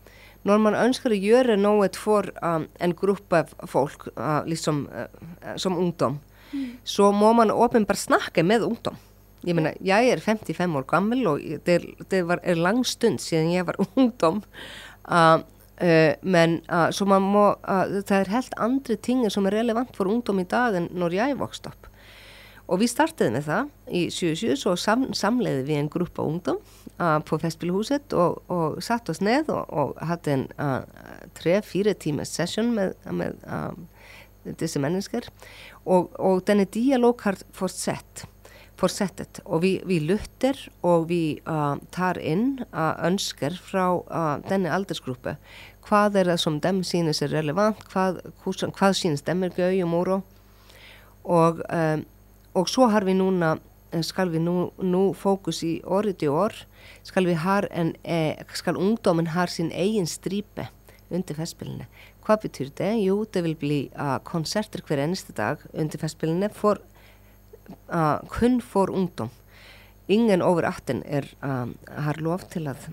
när 0.43 0.59
man 0.59 0.75
önskar 0.75 1.11
göra 1.11 1.57
något 1.57 1.97
för 1.97 2.33
um, 2.43 2.69
en 2.79 2.95
grupp 2.95 3.33
av 3.33 3.47
folk, 3.67 4.07
uh, 4.19 4.47
liksom 4.47 4.89
uh, 4.89 5.57
som 5.57 5.77
ungdom, 5.77 6.19
så 6.85 7.13
må 7.13 7.33
man 7.33 7.51
åpenbart 7.51 7.99
snacka 7.99 8.43
med 8.43 8.63
ungdom. 8.63 8.97
Ég 9.47 9.55
meina, 9.55 9.71
ég 9.79 10.09
er 10.11 10.19
55 10.19 10.73
år 10.81 10.87
gammel 10.91 11.27
og 11.31 11.43
det, 11.67 11.77
det 12.11 12.25
var, 12.27 12.41
er 12.43 12.59
lang 12.59 12.81
stund 12.87 13.23
síðan 13.23 13.53
ég 13.55 13.67
var 13.69 13.77
ungdom 13.99 14.41
uh, 15.07 15.39
uh, 15.79 16.15
men 16.27 16.59
uh, 16.67 17.19
må, 17.23 17.45
uh, 17.63 18.01
það 18.03 18.17
er 18.19 18.33
helt 18.35 18.57
andri 18.59 18.97
tingar 18.99 19.31
som 19.31 19.47
er 19.47 19.61
relevant 19.61 19.95
for 19.95 20.11
ungdom 20.11 20.43
í 20.43 20.49
dag 20.49 20.75
en 20.75 20.91
når 20.91 21.21
ég 21.21 21.39
vokst 21.39 21.71
upp. 21.71 21.87
Og 22.69 22.83
vi 22.83 22.91
startede 22.91 23.31
med 23.33 23.47
það 23.47 23.71
í 23.95 24.09
77, 24.13 24.59
så 24.61 24.75
sam, 24.77 25.07
samleiði 25.17 25.63
við 25.71 25.83
en 25.85 25.93
gruppa 25.93 26.27
ungdom 26.27 26.59
på 26.99 27.39
Festspilhuset 27.39 28.15
og, 28.19 28.41
og 28.51 28.81
satt 28.83 29.07
oss 29.13 29.21
ned 29.23 29.47
og, 29.55 29.69
og 29.71 30.01
hade 30.03 30.33
en 30.35 30.47
tre-fire 31.39 31.93
timers 31.95 32.33
session 32.35 32.73
med 32.75 33.37
uh, 33.47 33.71
disse 34.59 34.81
mennesker. 34.83 35.29
Og, 35.85 36.11
og 36.19 36.43
denne 36.49 36.67
dialog 36.71 37.21
har 37.25 37.39
fortsett, 37.57 38.25
fortsettet. 38.79 39.41
Og 39.45 39.63
vi, 39.65 39.73
vi 39.89 40.01
lytter 40.03 40.59
og 40.87 41.09
vi 41.13 41.39
uh, 41.49 41.77
tar 41.95 42.21
inn 42.21 42.61
uh, 42.73 42.95
ønsker 43.07 43.57
fra 43.63 43.91
uh, 43.99 44.37
denne 44.49 44.73
aldersgruppe. 44.75 45.37
Hvað 45.89 46.21
er 46.21 46.33
það 46.33 46.43
som 46.45 46.61
dem 46.65 46.83
synes 46.85 47.23
er 47.25 47.33
relevant, 47.33 47.81
hvað, 47.93 48.21
hvað 48.45 48.99
synes 48.99 49.25
dem 49.25 49.47
er 49.47 49.55
gøy 49.57 49.81
og 49.87 49.93
moro. 49.95 50.21
Og, 51.29 51.63
um, 51.65 52.05
og 52.57 52.69
så 52.69 52.89
har 52.93 53.05
vi 53.09 53.17
núna, 53.17 53.57
skal 54.03 54.31
vi 54.33 54.41
nú, 54.43 54.71
nú 54.85 55.13
fókus 55.17 55.63
í 55.65 55.79
orðið 55.85 56.27
í 56.27 56.31
år, 56.33 56.57
skal 57.07 57.29
vi 57.29 57.37
har 57.39 57.69
en, 57.71 57.95
eh, 58.05 58.37
skal 58.55 58.77
ungdomen 58.77 59.33
har 59.33 59.49
sin 59.49 59.71
egen 59.73 60.07
stripe 60.07 60.69
undir 61.11 61.37
festspilinu. 61.39 61.87
Hvað 62.25 62.43
betyr 62.43 62.71
det? 62.77 62.93
Jú, 63.01 63.25
det 63.33 63.43
vil 63.45 63.57
bli 63.57 63.81
uh, 63.97 64.19
konserter 64.19 64.83
hver 64.85 65.01
eneste 65.01 65.33
dag 65.33 65.63
undir 65.73 66.01
festspilinu 66.01 66.51
for, 66.53 66.83
uh, 67.89 68.19
kun 68.29 68.61
for 68.61 68.93
ungdom. 68.93 69.31
Ingen 70.09 70.43
over 70.43 70.69
18 70.69 71.03
er, 71.07 71.25
uh, 71.43 71.69
har 71.89 72.21
lov 72.21 72.45
til 72.53 72.69
að, 72.69 72.91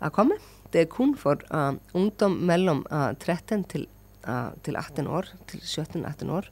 að 0.00 0.14
koma. 0.16 0.38
Det 0.72 0.80
er 0.80 0.90
kun 0.92 1.14
for 1.16 1.44
ungdom 1.94 2.40
mellom 2.48 2.86
uh, 2.90 3.12
13 3.14 3.64
til, 3.64 3.86
til 4.66 4.76
18 4.76 5.06
år, 5.06 5.28
til 5.46 5.60
17-18 5.60 6.32
år. 6.32 6.48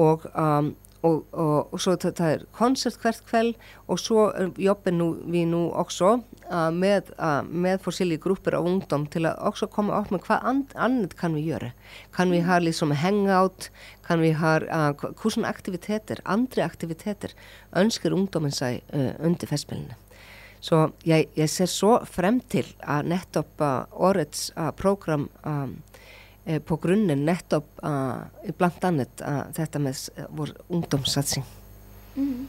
Og, 0.00 0.24
um, 0.34 0.74
og, 1.02 1.22
og, 1.32 1.72
og 1.72 1.80
svo 1.80 1.94
það, 2.00 2.20
er 2.26 2.42
koncert 2.56 2.98
hvert 3.00 3.22
kveld 3.28 3.54
og 3.88 4.00
svo 4.00 4.26
er 4.30 4.50
jobben 4.60 4.98
nú, 5.00 5.08
við 5.32 5.46
nú 5.52 5.62
også 5.70 6.12
uh, 6.18 6.68
með, 6.74 7.12
uh, 7.16 7.40
með 7.46 7.80
forskjellige 7.86 8.24
grupper 8.26 8.58
av 8.58 8.68
ungdom 8.68 9.06
til 9.12 9.24
að 9.30 9.40
også 9.50 9.70
komme 9.72 9.96
opp 9.96 10.12
med 10.14 10.24
hvað 10.26 10.46
and, 10.50 10.76
annat 10.76 11.16
kan 11.20 11.36
vi 11.36 11.46
gjøre. 11.48 11.72
Kan 12.16 12.34
vi 12.34 12.42
ha 12.44 12.60
liksom 12.60 12.92
hangout, 12.92 13.70
kan 14.06 14.20
vi 14.24 14.34
ha 14.36 14.58
uh, 14.60 14.92
hvordan 14.92 15.48
aktiviteter, 15.48 16.20
andre 16.24 16.68
aktiviteter 16.68 17.34
ønsker 17.76 18.14
ungdommen 18.16 18.54
seg 18.54 18.82
uh, 18.92 19.14
under 19.24 19.50
festspillene. 19.50 19.98
Så 20.60 20.90
jeg, 21.08 21.30
jeg 21.36 21.48
ser 21.48 21.70
så 21.72 21.92
frem 22.04 22.40
til 22.52 22.66
að 22.84 23.08
nettopp 23.14 23.62
årets 23.96 24.50
program 24.76 25.30
um, 25.40 25.72
eh, 25.72 25.89
på 26.66 26.78
grunnen 26.82 27.24
nettopp 27.26 27.82
uh, 27.86 28.26
blant 28.58 28.84
annet 28.88 29.22
þetta 29.54 29.82
með 29.82 30.00
uh, 30.16 30.24
vår 30.40 30.54
ungdomssatsing. 30.68 31.44
Mhm. 32.16 32.48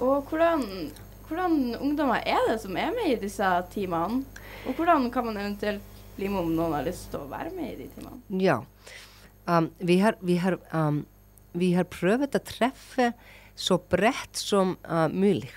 Og 0.00 0.30
hvordan, 0.30 0.62
hvordan 1.28 1.56
ungdommer 1.76 2.22
er 2.24 2.40
det 2.48 2.56
som 2.62 2.76
er 2.80 2.92
med 2.96 3.12
i 3.12 3.18
disse 3.20 3.48
teamene? 3.74 4.22
Og 4.64 4.76
hvordan 4.78 5.10
kan 5.12 5.26
man 5.26 5.36
eventuelt 5.36 5.84
bli 6.16 6.28
med 6.28 6.44
om 6.44 6.54
noen 6.56 6.76
har 6.78 6.86
lyst 6.86 7.10
til 7.12 7.20
å 7.20 7.28
være 7.30 7.52
med 7.52 7.74
i 7.74 7.78
de 7.82 7.88
teamene? 7.94 8.40
Ja, 8.40 8.60
um, 9.44 9.68
vi, 9.78 9.98
har, 10.00 10.16
vi, 10.24 10.38
har, 10.40 10.56
um, 10.72 11.02
vi 11.52 11.74
har 11.76 11.88
prøvet 11.92 12.36
å 12.36 12.42
treffe 12.44 13.10
så 13.60 13.76
bredt 13.92 14.40
som 14.40 14.78
uh, 14.88 15.06
mulig. 15.12 15.52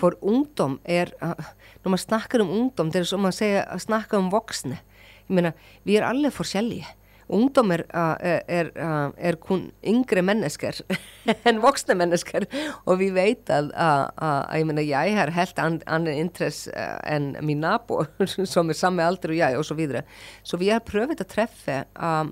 For 0.00 0.16
ungdom 0.24 0.80
er, 0.82 1.12
uh, 1.22 1.34
når 1.84 1.94
man 1.94 2.02
snakker 2.02 2.42
om 2.42 2.50
ungdom, 2.50 2.90
det 2.90 3.04
er 3.04 3.10
som 3.10 3.22
man 3.22 3.34
sier, 3.34 3.62
snakker 3.82 4.18
om 4.18 4.32
voksne. 4.34 4.80
Jeg 5.26 5.38
mener, 5.38 5.68
vi 5.86 5.98
er 5.98 6.06
alle 6.06 6.34
forskjellige. 6.34 6.90
Ungdom 7.28 7.72
er, 7.74 7.82
er, 7.90 8.42
er, 8.46 8.68
er 9.18 9.38
kun 9.42 9.70
yngre 9.86 10.22
mennesker 10.22 10.78
enn 11.48 11.62
voksne 11.62 11.96
mennesker. 11.98 12.46
Og 12.86 13.00
vi 13.00 13.10
vet 13.14 13.50
at 13.50 13.72
uh, 13.72 14.06
uh, 14.14 14.42
jeg, 14.54 14.66
mener, 14.68 14.86
jeg 14.86 15.16
har 15.16 15.34
helt 15.34 15.58
an, 15.62 15.80
annen 15.90 16.26
interesse 16.26 16.70
uh, 16.70 17.00
enn 17.10 17.32
min 17.46 17.64
nabo, 17.64 18.04
som 18.52 18.70
er 18.70 18.78
samme 18.78 19.06
alder 19.06 19.34
og 19.34 19.40
jeg, 19.40 19.58
og 19.58 19.66
så 19.66 19.78
videre. 19.78 20.04
Så 20.46 20.60
vi 20.60 20.70
har 20.70 20.84
prøvet 20.86 21.22
å 21.22 21.28
treffe 21.28 21.82
um, 21.98 22.30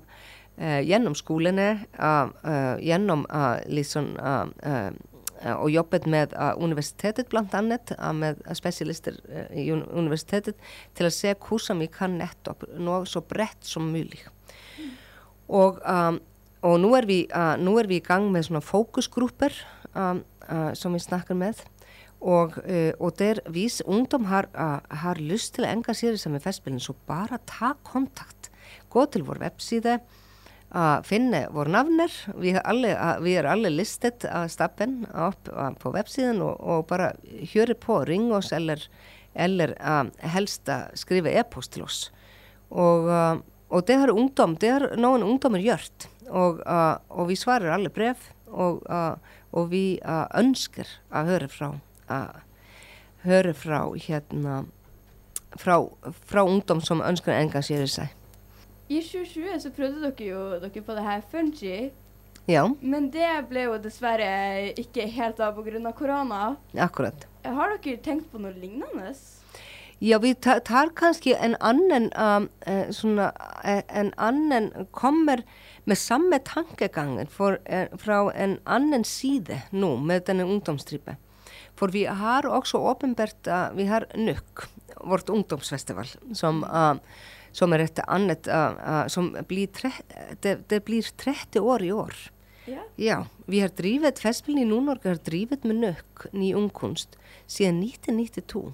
uh, 0.61 0.79
gjennom 0.85 1.17
skolene, 1.17 1.67
uh, 1.99 2.31
uh, 2.45 2.75
gjennom 2.79 3.25
liksom, 3.67 4.13
uh, 4.15 4.89
og 5.59 5.67
jobbet 5.69 6.07
uh, 6.07 6.53
universitetet 6.63 7.27
blant 7.29 7.53
annet, 7.57 7.91
uh, 7.99 8.13
med 8.15 8.39
spesialister 8.55 9.19
i 9.51 9.67
un 9.75 9.83
universitetet, 9.91 10.55
til 10.95 11.09
å 11.09 11.13
se 11.13 11.35
hvordan 11.35 11.83
vi 11.83 11.91
kan 11.91 12.15
nettopp 12.21 12.63
nå 12.79 13.03
så 13.09 13.21
bredt 13.21 13.67
som 13.67 13.91
mulig. 13.91 14.23
Og, 15.47 15.79
um, 15.85 16.19
og 16.65 16.79
nú, 16.81 16.95
er 16.97 17.05
vi, 17.05 17.25
uh, 17.29 17.53
nú 17.61 17.77
er 17.79 17.89
vi 17.89 17.99
í 17.99 18.05
gang 18.05 18.31
með 18.33 18.49
svona 18.49 18.63
fókusgrupper 18.65 19.53
um, 19.93 20.23
uh, 20.49 20.71
som 20.77 20.95
vi 20.95 21.03
snakker 21.03 21.37
med 21.37 21.61
og, 22.25 22.57
uh, 22.65 22.91
og 22.97 23.17
der 23.19 23.41
vis 23.53 23.81
ungdom 23.85 24.25
har, 24.31 24.49
uh, 24.57 24.79
har 25.03 25.21
lyst 25.21 25.55
til 25.55 25.67
að 25.67 25.77
engasjera 25.77 26.17
sig 26.17 26.33
með 26.33 26.47
festspilin 26.47 26.81
så 26.81 26.95
bara 27.05 27.37
ta 27.45 27.75
kontakt. 27.85 28.49
Gå 28.89 29.05
til 29.13 29.25
vår 29.27 29.43
webside 29.43 29.99
uh, 30.75 31.01
finne 31.05 31.45
vår 31.53 31.69
navner 31.73 32.13
vi, 32.39 32.53
har 32.55 32.65
alle, 32.67 32.93
uh, 32.95 33.17
vi 33.23 33.35
er 33.37 33.47
alle 33.49 33.71
listet 33.73 34.25
av 34.29 34.47
stappen 34.53 35.03
uh, 35.13 35.31
på 35.79 35.93
websiden 35.93 36.41
og, 36.45 36.55
og 36.59 36.87
bara 36.89 37.11
hjöre 37.53 37.77
på, 37.77 38.01
ring 38.09 38.31
oss 38.33 38.51
eller, 38.55 38.81
eller 39.33 39.75
uh, 39.79 40.05
helst 40.35 40.69
að 40.71 40.95
skrifa 40.99 41.33
e-post 41.41 41.75
til 41.75 41.85
oss. 41.85 41.99
Og 42.73 43.09
uh, 43.11 43.35
og 43.69 43.85
det 43.87 43.97
har 44.01 44.13
ungdom, 44.13 44.55
det 44.61 44.71
har 44.71 44.87
noen 44.99 45.25
ungdommer 45.25 45.63
gjort, 45.63 46.07
og, 46.29 46.61
uh, 46.65 46.97
og 47.09 47.29
vi 47.31 47.37
svarer 47.39 47.73
alle 47.73 47.89
brev, 47.93 48.19
og, 48.51 48.83
uh, 48.89 49.17
og 49.55 49.69
vi 49.71 49.97
uh, 50.05 50.25
ønsker 50.37 50.89
å 51.11 51.25
høre 51.27 51.49
fra, 51.51 51.71
uh, 52.09 52.69
høre 53.25 53.55
fra, 53.57 53.81
hérna, 54.07 54.63
fra, 55.57 55.79
fra 56.29 56.45
ungdom 56.45 56.83
som 56.85 57.03
ønsker 57.03 57.33
å 57.33 57.41
engasjere 57.41 57.89
seg. 57.89 58.13
I 58.85 59.01
2020 59.01 59.61
så 59.63 59.71
prøvde 59.73 60.11
dere 60.11 60.27
jo 60.29 60.41
dere 60.61 60.83
på 60.85 60.97
det 60.97 61.05
her 61.05 61.23
Fungi, 61.31 61.77
Ja, 62.45 62.67
men 62.77 63.07
det 63.09 63.25
ble 63.49 63.63
jo 63.65 63.77
dessverre 63.81 64.27
ikke 64.77 65.07
helt 65.09 65.39
av 65.41 65.55
på 65.57 65.63
grunn 65.65 65.87
av 65.89 65.95
korona. 65.97 66.41
akkurat. 66.77 67.25
Har 67.41 67.73
dere 67.81 67.97
tenkt 67.97 68.29
på 68.29 68.37
noe 68.37 68.53
lignende? 68.53 69.15
Ja, 69.99 70.19
vi 70.19 70.33
tar, 70.35 70.59
tar 70.59 70.89
kanskje 70.95 71.37
en 71.39 71.55
annen, 71.63 72.09
um, 72.19 72.49
eh, 72.67 72.89
sånna, 72.91 73.29
eh, 73.63 73.83
en 73.87 74.11
annen, 74.17 74.87
kommer 74.91 75.43
med 75.85 75.97
samme 75.97 76.39
tankegangen 76.43 77.29
for, 77.31 77.59
eh, 77.65 77.87
fra 77.97 78.31
en 78.35 78.59
annen 78.65 79.03
side 79.03 79.61
nå 79.71 79.95
med 79.97 80.25
denne 80.25 80.43
ungdomstripe. 80.43 81.15
For 81.75 81.87
vi 81.87 82.05
har 82.05 82.43
også 82.43 82.79
åpenbart, 82.79 83.47
uh, 83.47 83.71
vi 83.75 83.85
har 83.85 84.05
NUK, 84.15 84.67
vårt 85.05 85.29
ungdomsfestival, 85.29 86.07
som, 86.33 86.63
uh, 86.63 86.95
som 87.51 87.73
er 87.73 87.79
et 87.79 87.99
annet, 88.07 88.47
uh, 88.47 88.75
uh, 88.75 89.07
som 89.07 89.31
blir, 89.47 89.67
tre, 89.67 89.91
det, 90.41 90.67
det 90.67 90.83
blir 90.85 91.03
30 91.03 91.59
år 91.59 91.81
i 91.81 91.91
år. 91.91 92.15
Ja. 92.67 92.83
Ja, 92.97 93.25
vi 93.47 93.59
har 93.59 93.69
drivet, 93.69 94.19
Festspillen 94.19 94.63
i 94.63 94.69
Nord-Norge 94.69 95.07
har 95.07 95.19
drivet 95.23 95.63
med 95.63 95.75
nøk, 95.75 96.33
ny 96.33 96.53
ungkunst, 96.53 97.15
siden 97.47 97.83
1992. 97.83 98.73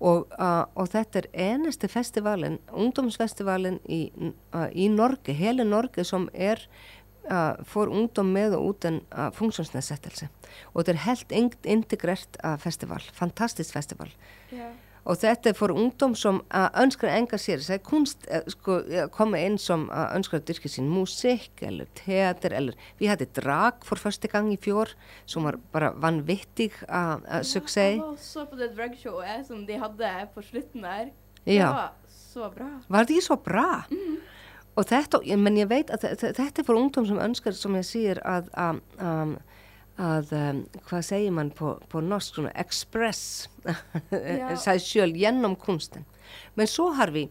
Og, 0.00 0.30
uh, 0.40 0.64
og 0.80 0.88
þetta 0.94 1.20
er 1.20 1.26
eneste 1.52 1.88
festivalen, 1.92 2.58
ungdomsfestivalen 2.72 3.78
í, 3.84 4.06
uh, 4.56 4.68
í 4.72 4.88
Norge, 4.88 5.34
hele 5.36 5.66
Norge 5.68 6.06
som 6.08 6.30
er 6.32 6.62
uh, 7.28 7.60
for 7.68 7.92
ungdom 7.92 8.32
með 8.32 8.56
og 8.58 8.74
uten 8.74 9.00
uh, 9.12 9.28
funksjonsnedsettelse. 9.36 10.30
Og 10.72 10.82
þetta 10.82 10.94
er 10.94 11.02
helt 11.04 11.34
integrert 11.68 12.40
uh, 12.40 12.56
festival, 12.60 13.04
fantastisk 13.16 13.76
festival. 13.76 14.12
Ja. 14.54 14.72
Og 15.08 15.16
þetta 15.16 15.50
er 15.50 15.56
for 15.56 15.72
ungdom 15.72 16.12
som 16.18 16.42
uh, 16.52 16.68
ønsker 16.82 17.08
å 17.08 17.12
engasjere 17.16 17.62
seg, 17.64 17.82
kunst 17.86 18.26
uh, 18.28 18.42
sko, 18.52 18.80
komme 19.14 19.40
inn 19.46 19.56
som 19.58 19.86
uh, 19.88 20.10
ønsker 20.16 20.40
å 20.40 20.44
dyrke 20.44 20.68
sin 20.68 20.90
musikk 20.92 21.62
eller 21.64 21.88
teater, 21.96 22.52
eller 22.52 22.76
vi 23.00 23.08
hadde 23.08 23.26
drag 23.36 23.80
for 23.86 23.96
første 23.96 24.28
gang 24.28 24.50
i 24.52 24.58
fjor, 24.60 24.92
som 25.24 25.48
var 25.48 25.56
bare 25.72 25.92
vanvittig 25.96 26.72
uh, 26.88 27.16
uh, 27.24 27.40
suksess. 27.40 27.96
Jeg 27.96 28.02
var 28.02 28.12
og 28.12 28.20
så 28.20 28.44
på 28.50 28.60
det 28.60 28.72
dragshowet 28.76 29.46
som 29.48 29.64
de 29.66 29.78
hadde 29.80 30.12
på 30.34 30.44
slutten 30.44 30.84
der. 30.84 31.08
Ja. 31.48 31.70
Det 31.70 31.72
var 31.78 32.18
så 32.30 32.50
bra. 32.52 32.68
Var 32.92 33.08
det 33.08 33.22
så 33.24 33.36
bra? 33.40 33.68
Og 34.78 34.84
þetta, 34.86 35.18
men 35.40 35.56
ég 35.58 35.66
veit 35.72 35.88
að 35.90 36.04
þe- 36.04 36.12
þe- 36.20 36.34
þetta 36.36 36.60
er 36.62 36.66
for 36.68 36.78
ungdom 36.78 37.06
som 37.08 37.18
ønsker, 37.18 37.56
som 37.56 37.74
jeg 37.80 37.88
sier, 37.88 38.20
að, 38.22 38.52
um, 39.00 39.32
að 40.00 40.32
um, 40.36 40.64
hvað 40.88 41.04
segir 41.04 41.34
mann 41.36 41.52
på, 41.56 41.74
på 41.92 42.00
norsk 42.04 42.38
svona 42.38 42.52
express 42.58 43.22
sig 44.08 44.82
sjøl 44.88 45.12
gjennom 45.18 45.56
kunsten. 45.60 46.06
Men 46.54 46.70
så 46.70 46.88
har 46.96 47.12
vi 47.14 47.26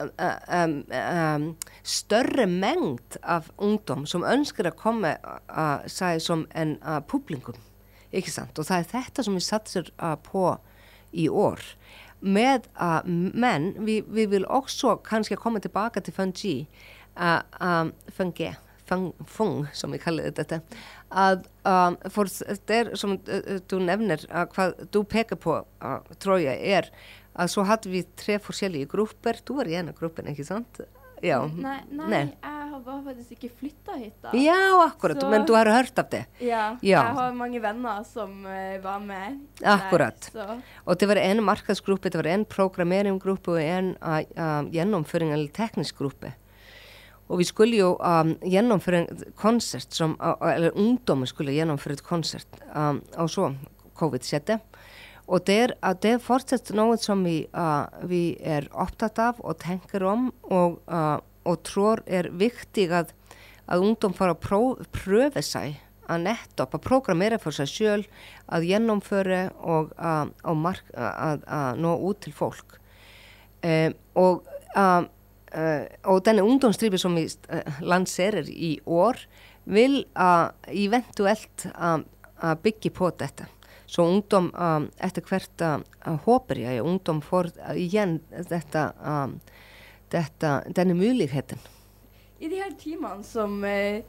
um, 0.00 0.84
um, 0.90 1.46
større 1.82 2.46
mengd 2.46 3.18
av 3.22 3.50
ungdom 3.56 4.06
som 4.08 4.26
ønsker 4.26 4.68
å 4.68 4.76
komme 4.76 5.16
uh, 5.22 5.80
seg 5.90 6.20
som 6.24 6.46
en 6.54 6.76
uh, 6.84 7.00
publikum. 7.00 7.58
Ikke 8.12 8.32
sant? 8.32 8.58
Og 8.58 8.66
det 8.66 8.80
er 8.80 8.88
dette 8.90 9.24
som 9.24 9.36
vi 9.38 9.44
satser 9.44 9.90
uh, 10.02 10.16
på 10.20 10.52
i 11.12 11.28
år. 11.28 11.62
Med, 12.20 12.66
uh, 12.80 13.00
men 13.06 13.72
vi, 13.86 14.00
vi 14.06 14.26
vil 14.28 14.46
også 14.46 14.98
kanskje 15.06 15.38
komme 15.40 15.62
tilbake 15.62 16.02
til 16.04 16.14
Fungi, 16.14 16.56
um, 17.16 17.94
Fungi, 18.12 18.52
fung, 19.26 19.66
som 19.72 19.92
vi 19.94 20.00
kaller 20.02 20.30
dette, 20.34 20.60
at 21.10 21.46
um, 21.66 21.96
for 22.10 22.30
det 22.70 22.80
som 22.98 23.16
uh, 23.16 23.58
du 23.70 23.76
uh, 23.78 24.44
hva 24.54 24.70
du 24.90 25.02
peker 25.04 25.36
på, 25.40 25.58
uh, 25.82 26.38
jeg, 26.40 26.58
er 26.60 26.90
at 27.34 27.50
så 27.50 27.62
hadde 27.66 27.90
vi 27.90 28.02
tre 28.18 28.38
forskjellige 28.42 28.90
grupper. 28.90 29.38
Du 29.46 29.54
var 29.54 29.68
i 29.70 29.76
en 29.78 29.92
av 29.92 29.98
gruppene, 29.98 30.32
ikke 30.34 30.48
sant? 30.48 30.80
Ja. 31.22 31.42
Nei, 31.46 31.78
nei, 31.92 32.08
Nei. 32.08 32.20
jeg 32.40 32.70
har 32.72 33.02
faktisk 33.04 33.34
ikke 33.36 33.50
flytta 33.60 33.96
hit, 34.00 34.14
da. 34.24 34.30
Ja, 34.40 34.86
akkurat. 34.86 35.20
Så- 35.20 35.30
Men 35.30 35.44
du 35.46 35.54
har 35.54 35.66
hørt 35.66 35.98
av 35.98 36.08
det. 36.10 36.26
Ja, 36.40 36.78
Ja. 36.80 37.02
Jeg 37.04 37.14
har 37.14 37.32
mange 37.32 37.60
venner 37.60 38.04
som 38.04 38.46
eh, 38.46 38.78
var 38.80 38.98
med. 39.00 39.40
Akkurat. 39.62 40.30
Der. 40.32 40.62
Og 40.86 40.98
det 40.98 41.08
var 41.08 41.16
en 41.16 41.44
markedsgruppe, 41.44 42.10
det 42.10 42.14
var 42.14 42.26
en 42.26 42.44
programmeringsgruppe 42.44 43.48
og 43.48 43.60
en 43.60 43.96
uh, 44.02 44.22
uh, 44.36 44.64
gjennomføring 44.72 45.32
eller 45.32 45.48
teknisk 45.48 45.98
gruppe. 45.98 46.34
Og 47.30 47.38
vi 47.38 47.46
skulle 47.46 47.78
jo 47.78 47.92
um, 48.02 48.32
gjennomføre 48.42 49.04
en 49.04 49.20
konsert, 49.38 49.92
som, 49.94 50.16
uh, 50.18 50.34
eller 50.50 50.74
ungdommer 50.74 51.30
skulle 51.30 51.54
gjennomføre 51.54 52.00
et 52.00 52.06
konsert, 52.06 52.58
um, 52.74 52.98
og 53.14 53.30
så 53.30 53.52
covid 53.98 54.26
skjedde. 54.26 54.58
Og 55.30 55.44
det 55.46 55.58
er, 55.62 55.74
at 55.86 56.00
det 56.02 56.16
er 56.16 56.24
fortsatt 56.24 56.72
noe 56.74 56.96
som 56.98 57.22
vi, 57.22 57.44
uh, 57.54 57.86
vi 58.10 58.34
er 58.42 58.66
opptatt 58.74 59.20
av 59.22 59.38
og 59.44 59.60
tenker 59.62 60.02
om, 60.10 60.32
og, 60.50 60.80
uh, 60.90 61.20
og 61.46 61.62
tror 61.68 62.02
er 62.10 62.32
viktig 62.34 62.88
at, 62.90 63.14
at 63.70 63.78
ungdom 63.78 64.16
får 64.16 64.34
å 64.34 64.40
prøve, 64.42 64.88
prøve 64.90 65.44
seg 65.46 65.78
að 66.10 66.24
nettopp 66.26 66.74
að 66.74 66.82
programmera 66.88 67.38
for 67.38 67.54
sig 67.54 67.70
sjøl, 67.70 68.04
að 68.50 68.66
gjennomføre 68.72 69.44
og 69.62 69.94
að, 69.94 70.34
að, 70.42 70.60
mark, 70.66 70.90
að, 70.98 71.46
að 71.46 71.80
nå 71.86 71.94
út 72.10 72.24
til 72.26 72.34
fólk. 72.34 72.80
Um, 73.62 73.94
og, 74.18 74.50
og 76.06 76.20
denne 76.24 76.44
ungdomsstripi 76.46 76.98
som 77.00 77.16
vi 77.18 77.24
uh, 77.26 77.80
lanserer 77.82 78.46
i 78.50 78.76
år 78.86 79.18
vil 79.64 80.04
uh, 80.14 80.50
eventuelt 80.68 81.66
uh, 81.74 81.98
uh, 82.42 82.54
byggja 82.54 82.90
på 82.94 83.10
dette. 83.18 83.48
Så 83.90 84.04
ungdom 84.06 84.52
um, 84.54 84.86
etter 85.02 85.26
hvert 85.26 85.64
uh, 85.66 85.80
håper 86.26 86.62
jeg 86.62 86.84
ungdom 86.86 87.18
får 87.22 87.50
uh, 87.58 87.74
igjen 87.74 88.20
dette, 88.46 88.84
um, 89.02 89.40
dette, 90.14 90.52
denne 90.70 90.94
muligheten. 90.94 91.58
I 92.40 92.48
de 92.48 92.56
her 92.62 92.70
timene 92.80 93.24
som 93.26 93.58
eh, 93.68 94.00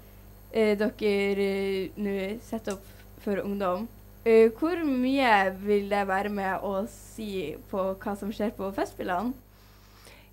eh, 0.53 0.77
dere 0.79 1.43
eh, 1.43 1.89
nå 1.99 2.13
setter 2.45 2.77
opp 2.77 2.85
for 3.25 3.41
ungdom, 3.43 3.89
eh, 4.23 4.47
hvor 4.55 4.79
mye 4.87 5.33
vil 5.59 5.89
det 5.91 6.05
være 6.07 6.31
med 6.31 6.63
å 6.63 6.85
si 6.87 7.57
på 7.67 7.89
hva 7.99 8.13
som 8.15 8.31
skjer 8.31 8.53
på 8.55 8.69
festspillene? 8.77 9.33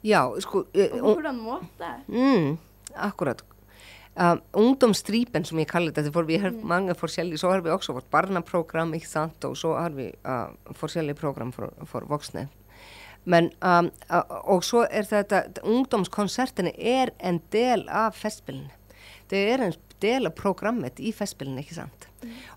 Já, 0.04 0.40
sko, 0.40 0.58
uh, 0.58 1.02
Og 1.02 1.02
på 1.02 1.14
hvordan 1.20 1.38
måte? 1.42 1.92
Mm, 2.08 2.58
akkurat. 2.94 3.42
Um, 4.20 4.40
ungdomsstripen 4.52 5.44
som 5.44 5.58
jag 5.58 5.68
kallar 5.68 5.92
det, 5.92 6.12
för 6.12 6.22
vi 6.22 6.38
har 6.38 6.50
många 6.50 6.94
forskjellige, 6.94 7.38
så 7.38 7.50
har 7.50 7.60
vi 7.60 7.70
också 7.70 7.92
vårt 7.92 8.10
barnaprogram, 8.10 8.94
ikke 8.94 9.08
sant, 9.08 9.44
och 9.44 9.58
så 9.58 9.74
har 9.74 9.90
vi 9.90 10.14
uh, 10.26 10.74
forskjellige 10.74 11.14
program 11.14 11.52
för, 11.52 11.70
för 11.86 12.02
vuxna. 12.02 12.48
Men, 13.24 13.50
um, 13.60 13.90
uh, 14.10 14.18
och 14.28 14.64
så 14.64 14.82
är 14.90 15.06
det 15.10 15.32
att 15.38 15.58
ungdomskonserterna 15.58 16.70
är 16.70 17.10
en 17.18 17.40
del 17.50 17.88
av 17.88 18.10
festspelen. 18.10 18.68
Det 19.28 19.50
är 19.52 19.58
en 19.58 19.72
del 20.02 20.28
av 20.28 20.34
programmet 20.38 21.00
i 21.00 21.12
festspelen, 21.14 21.58
ikke 21.60 21.76
sant? 21.76 22.06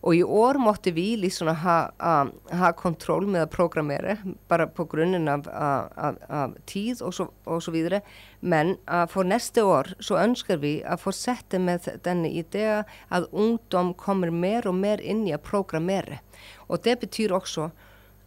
Og 0.01 0.15
i 0.17 0.23
år 0.23 0.57
måtte 0.61 0.91
vi 0.95 1.13
liksom 1.21 1.51
ha, 1.61 1.75
um, 2.01 2.31
ha 2.57 2.71
kontroll 2.77 3.27
med 3.29 3.45
å 3.45 3.51
programmere, 3.51 4.17
bare 4.49 4.65
på 4.73 4.87
grunnen 4.89 5.29
av, 5.29 5.45
av, 5.47 5.91
av, 6.07 6.17
av 6.41 6.55
tid 6.69 7.03
og 7.05 7.13
så, 7.13 7.27
og 7.45 7.61
så 7.61 7.73
videre. 7.73 8.01
Men 8.41 8.75
uh, 8.89 9.05
for 9.11 9.27
neste 9.27 9.63
år 9.67 9.93
så 10.01 10.17
ønsker 10.21 10.61
vi 10.63 10.79
å 10.81 10.97
fortsette 11.01 11.61
med 11.61 11.85
denne 12.05 12.31
ideen 12.41 12.89
at 13.09 13.29
ungdom 13.31 13.93
kommer 13.93 14.33
mer 14.33 14.67
og 14.69 14.77
mer 14.81 15.01
inn 15.01 15.27
i 15.29 15.35
å 15.37 15.41
programmere. 15.41 16.21
Og 16.69 16.81
det 16.85 16.97
betyr 17.05 17.35
også 17.37 17.69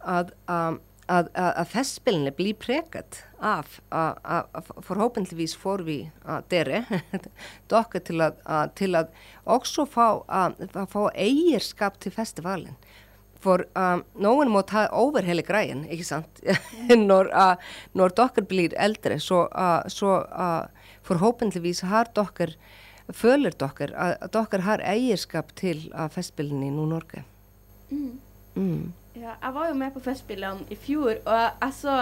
at, 0.05 0.31
um, 0.47 0.79
at, 1.07 1.29
at, 1.33 1.55
at 1.61 1.69
festspillene 1.69 2.31
blir 2.35 2.57
preget 2.57 3.21
av, 3.39 3.67
av, 3.89 4.17
av, 4.23 4.47
av 4.57 4.83
forhåpentligvis 4.87 5.55
får 5.61 5.83
vi 5.85 5.99
uh, 6.25 6.39
dere, 6.49 6.83
dere 7.71 8.01
til 8.07 8.23
uh, 8.25 8.65
til 8.75 8.97
at 8.97 9.13
også 9.43 9.85
få, 9.89 10.09
uh, 10.29 10.85
få 10.89 11.09
eierskap 11.13 11.99
til 12.01 12.15
festivalen. 12.15 12.77
For 13.45 13.61
um, 13.77 14.01
noen 14.17 14.49
må 14.49 14.63
ta 14.65 14.87
over 14.95 15.25
hele 15.27 15.45
greien, 15.45 15.83
ikke 15.91 16.07
sant? 16.07 16.41
når, 17.09 17.29
uh, 17.29 17.75
når 17.93 18.15
dere 18.17 18.45
blir 18.49 18.73
eldre, 18.81 19.19
så, 19.21 19.45
uh, 19.53 19.85
så 19.91 20.17
uh, 20.25 20.89
forhåpentligvis 21.05 21.83
har 21.85 22.09
dere, 22.17 22.55
føler 23.13 23.53
dere 23.53 23.91
at 24.17 24.33
dere 24.33 24.65
har 24.65 24.81
eierskap 24.81 25.53
til 25.59 25.85
uh, 25.93 26.07
festspillene 26.09 26.71
i 26.71 26.73
Nord-Norge. 26.73 27.21
Mm. 27.91 28.13
Mm. 28.55 28.93
Ja, 29.15 29.37
jeg 29.41 29.53
var 29.55 29.69
jo 29.69 29.75
med 29.79 29.93
på 29.95 30.01
Festspillene 30.03 30.65
i 30.69 30.75
fjor, 30.75 31.13
og 31.23 31.35
jeg, 31.39 31.73
så 31.77 31.97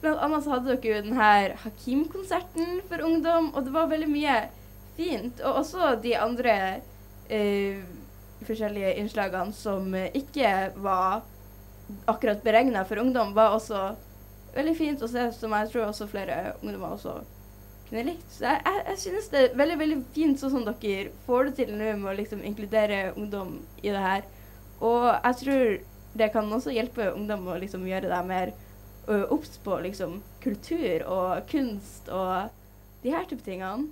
Blant 0.00 0.20
annet 0.20 0.44
så 0.44 0.52
hadde 0.52 0.74
dere 0.74 0.90
jo 0.90 1.04
den 1.06 1.16
her 1.16 1.54
Hakim-konserten 1.62 2.82
for 2.88 3.04
ungdom, 3.06 3.48
og 3.54 3.64
det 3.64 3.72
var 3.72 3.88
veldig 3.88 4.08
mye 4.10 4.34
fint. 4.98 5.40
Og 5.40 5.62
også 5.62 5.94
de 6.02 6.12
andre 6.20 6.56
eh, 7.32 7.80
forskjellige 8.44 8.92
innslagene 9.00 9.56
som 9.56 9.94
eh, 9.96 10.10
ikke 10.20 10.50
var 10.84 11.24
akkurat 12.10 12.44
beregna 12.44 12.84
for 12.84 13.00
ungdom, 13.00 13.32
var 13.36 13.56
også 13.56 13.94
veldig 14.56 14.76
fint 14.76 15.02
å 15.02 15.08
se, 15.08 15.30
som 15.38 15.56
jeg 15.56 15.72
tror 15.72 15.88
også 15.88 16.10
flere 16.12 16.52
ungdommer 16.60 16.92
også 16.98 17.16
kunne 17.88 18.06
likt. 18.10 18.28
Så 18.36 18.50
jeg, 18.50 18.62
jeg, 18.66 18.84
jeg 18.90 19.02
synes 19.06 19.32
det 19.32 19.42
er 19.42 19.58
veldig 19.64 19.80
veldig 19.80 20.00
fint 20.12 20.44
sånn 20.44 20.68
dere 20.68 21.10
får 21.24 21.48
det 21.48 21.58
til 21.62 21.76
nå 21.76 21.92
med 22.02 22.12
å 22.12 22.16
liksom 22.20 22.44
inkludere 22.44 23.12
ungdom 23.16 23.60
i 23.80 23.88
det 23.88 24.08
her. 24.10 24.26
Og 24.84 25.08
jeg 25.14 25.44
tror 25.46 25.68
det 26.16 26.30
kan 26.34 26.48
også 26.52 26.72
hjelpe 26.74 27.10
ungdom 27.14 27.46
å 27.52 27.58
liksom 27.60 27.86
gjøre 27.88 28.08
deg 28.12 28.26
mer 28.28 28.52
obs 29.30 29.58
på 29.62 29.76
liksom 29.84 30.16
kultur 30.42 31.04
og 31.06 31.44
kunst 31.50 32.08
og 32.10 32.48
de 33.04 33.12
her 33.14 33.26
type 33.30 33.44
tingene. 33.46 33.86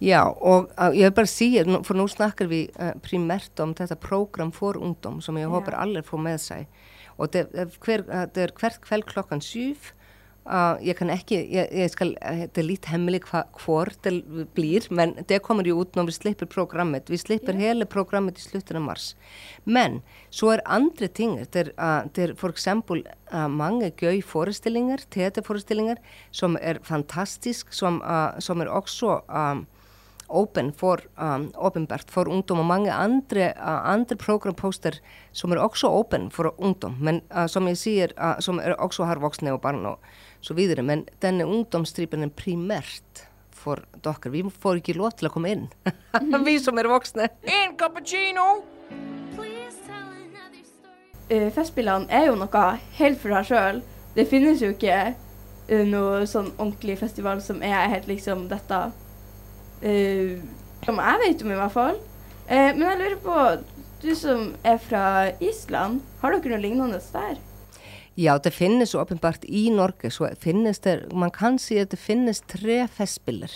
Ja, 0.00 0.26
og 0.28 0.70
uh, 0.80 0.90
jeg 0.96 1.12
bare 1.16 1.28
sier, 1.28 1.64
nå- 1.68 1.82
for 1.84 1.96
nå 1.96 2.06
snakker 2.08 2.48
vi 2.48 2.62
uh, 2.80 2.92
primært 3.04 3.60
om 3.60 3.72
dette 3.76 3.96
program 4.00 4.52
for 4.52 4.76
ungdom, 4.80 5.20
som 5.24 5.36
jeg 5.36 5.48
Ja. 5.48 5.52
håper 5.52 5.76
alle 5.76 6.02
får 6.04 6.20
med 6.24 6.40
seg. 6.40 6.66
Og 7.20 7.32
det, 7.32 7.46
er 7.54 7.68
hvert 8.56 8.80
kveld 8.80 9.04
klokken 9.08 9.40
syv. 9.44 9.90
Uh, 10.50 10.74
jeg 10.82 10.96
kan 10.98 11.12
ikke, 11.14 11.36
jeg, 11.46 11.68
jeg 11.70 11.90
skal, 11.92 12.08
det 12.18 12.58
er 12.58 12.66
litt 12.66 12.88
hemmelig 12.90 13.20
hva, 13.28 13.44
hvor 13.62 13.86
det 14.02 14.16
blir, 14.56 14.88
men 14.90 15.12
det 15.30 15.38
kommer 15.46 15.68
jo 15.68 15.76
ut 15.78 15.94
når 15.94 16.08
vi 16.08 16.16
slipper 16.16 16.50
programmet. 16.50 17.10
Vi 17.10 17.20
slipper 17.22 17.54
Ja. 17.54 17.70
hele 17.70 17.86
programmet 17.86 18.38
i 18.38 18.42
slutten 18.42 18.80
av 18.80 18.82
mars. 18.82 19.14
Men 19.64 20.02
så 20.30 20.54
er 20.56 20.66
andre 20.66 21.06
ting, 21.06 21.38
det 21.38 21.54
er, 21.54 21.72
uh, 21.78 22.02
er 22.18 22.34
for 22.34 22.50
eksempel 22.50 23.04
uh, 23.32 23.46
mange 23.46 23.92
gøy 23.94 24.18
forestillinger, 24.26 25.06
teaterforestillinger, 25.10 26.02
som 26.32 26.58
er 26.60 26.82
fantastisk, 26.82 27.72
som, 27.72 28.02
som 28.38 28.60
er 28.60 28.66
også 28.66 29.20
um, 29.28 29.66
åpen 30.30 30.72
for, 30.72 31.02
um, 31.16 31.48
åpenbart 31.56 32.10
for 32.10 32.28
ungdom 32.30 32.62
og 32.62 32.68
mange 32.68 32.92
andre, 32.94 33.52
uh, 33.56 33.86
andre 33.92 34.16
programposter 34.16 35.00
som 35.32 35.52
er 35.52 35.62
også 35.62 35.90
åpen 35.90 36.30
for 36.30 36.54
ungdom, 36.58 36.96
men 37.00 37.22
uh, 37.34 37.46
som 37.50 37.68
jeg 37.68 37.80
sier, 37.80 38.14
uh, 38.18 38.38
som 38.40 38.60
er 38.62 38.76
også 38.78 39.08
har 39.10 39.22
voksne 39.22 39.52
og 39.54 39.62
barn 39.64 39.84
og 39.86 39.98
så 40.40 40.54
videre, 40.54 40.82
men 40.82 41.06
denne 41.22 41.46
ungdomsstripen 41.48 42.24
er 42.24 42.34
primært 42.34 43.26
for 43.60 43.82
dere. 44.02 44.32
Vi 44.32 44.44
får 44.62 44.80
ikke 44.80 44.96
lov 44.96 45.16
til 45.18 45.28
å 45.28 45.32
komme 45.34 45.52
inn. 45.52 45.66
vi 46.48 46.58
som 46.62 46.78
er 46.80 46.88
voksne. 46.90 47.28
En 47.44 47.76
cappuccino. 47.78 48.46
Uh, 51.30 51.46
Festspillene 51.54 52.10
er 52.10 52.26
jo 52.26 52.38
noe 52.38 52.62
helt 52.98 53.20
for 53.22 53.36
seg 53.36 53.50
sjøl. 53.52 53.84
Det 54.16 54.26
finnes 54.26 54.62
jo 54.64 54.72
ikke 54.74 55.12
uh, 55.12 55.84
noe 55.86 56.24
sånn 56.26 56.50
ordentlig 56.56 56.98
festival 56.98 57.42
som 57.44 57.62
er 57.62 57.86
helt 57.92 58.10
liksom 58.10 58.48
dette. 58.50 58.88
Om, 59.80 60.98
i 61.00 61.58
hvert 61.60 61.72
fall. 61.72 62.00
Men 62.50 62.82
jeg 62.82 62.98
lurer 62.98 63.20
på, 63.22 63.36
du 64.02 64.10
som 64.16 64.54
er 64.64 64.80
fra 64.82 65.04
Island, 65.44 66.00
har 66.22 66.34
dere 66.34 66.54
noe 66.54 66.62
lignende 66.62 67.00
der? 67.12 67.38
Ja, 68.20 68.38
det 68.38 68.50
finnes 68.50 68.94
åpenbart 68.94 69.44
i 69.44 69.70
Norge, 69.70 70.10
så 70.10 70.28
finnes 70.40 70.78
det, 70.78 71.12
man 71.12 71.30
kan 71.30 71.58
si 71.58 71.78
at 71.78 71.90
det 71.90 71.98
finnes 71.98 72.40
tre 72.40 72.82
festspiller. 72.92 73.52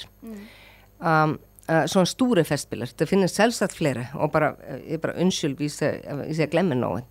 Um, 0.98 1.38
uh, 1.68 1.84
svona 1.90 2.08
stóre 2.08 2.44
festspiller. 2.44 2.92
Det 2.98 3.08
finnes 3.08 3.34
selvsagt 3.34 3.76
flere, 3.76 4.06
og 4.14 4.32
bara, 4.32 4.54
uh, 4.54 4.78
jeg 4.90 5.00
bara 5.00 5.16
unnskyld 5.20 5.56
hvis 5.60 5.82
jeg, 5.82 6.00
hvis 6.26 6.40
jeg 6.40 6.52
glemmer 6.54 6.78
noen. 6.78 7.04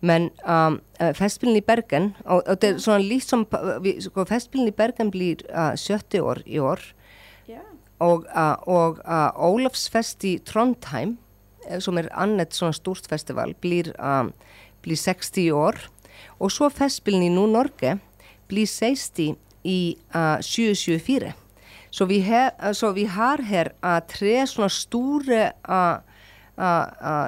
Men 0.00 0.30
um, 0.46 0.80
uh, 1.00 1.12
festspillen 1.14 1.56
i 1.56 1.64
Bergen, 1.64 2.12
og, 2.24 2.42
og 2.46 2.60
det 2.62 2.74
er 2.74 2.82
sånn 2.82 3.06
litt 3.06 3.26
som, 3.26 3.46
sko, 4.02 4.26
festspillen 4.28 4.70
i 4.70 4.76
Bergen 4.76 5.10
blir 5.10 5.42
uh, 5.50 5.72
70 5.78 6.20
år 6.20 6.42
i 6.46 6.58
år, 6.62 6.82
Ja. 6.82 6.98
Og, 8.02 8.26
og 8.66 9.00
Ólafsfest 9.06 10.24
í 10.28 10.36
Trondheim 10.46 11.16
eh, 11.68 11.78
sem 11.82 12.00
er 12.00 12.10
annett 12.12 12.56
svona 12.56 12.76
stúrt 12.76 13.08
festival 13.10 13.54
blir, 13.62 13.92
blir 14.82 14.98
60 14.98 15.52
år 15.56 15.78
og 16.42 16.52
svo 16.52 16.68
festspilin 16.72 17.28
í 17.28 17.32
Nú-Norge 17.32 17.96
blir 18.50 18.68
60 18.68 19.36
i 19.62 19.80
uh, 20.14 20.38
2024 20.42 21.32
så 21.92 22.06
vi, 22.08 22.18
he, 22.26 22.46
uh, 22.50 22.72
så 22.74 22.90
vi 22.96 23.04
har 23.06 23.42
her 23.46 23.70
tre 24.10 24.40
svona 24.50 24.70
store 24.72 25.44
uh, 25.62 26.00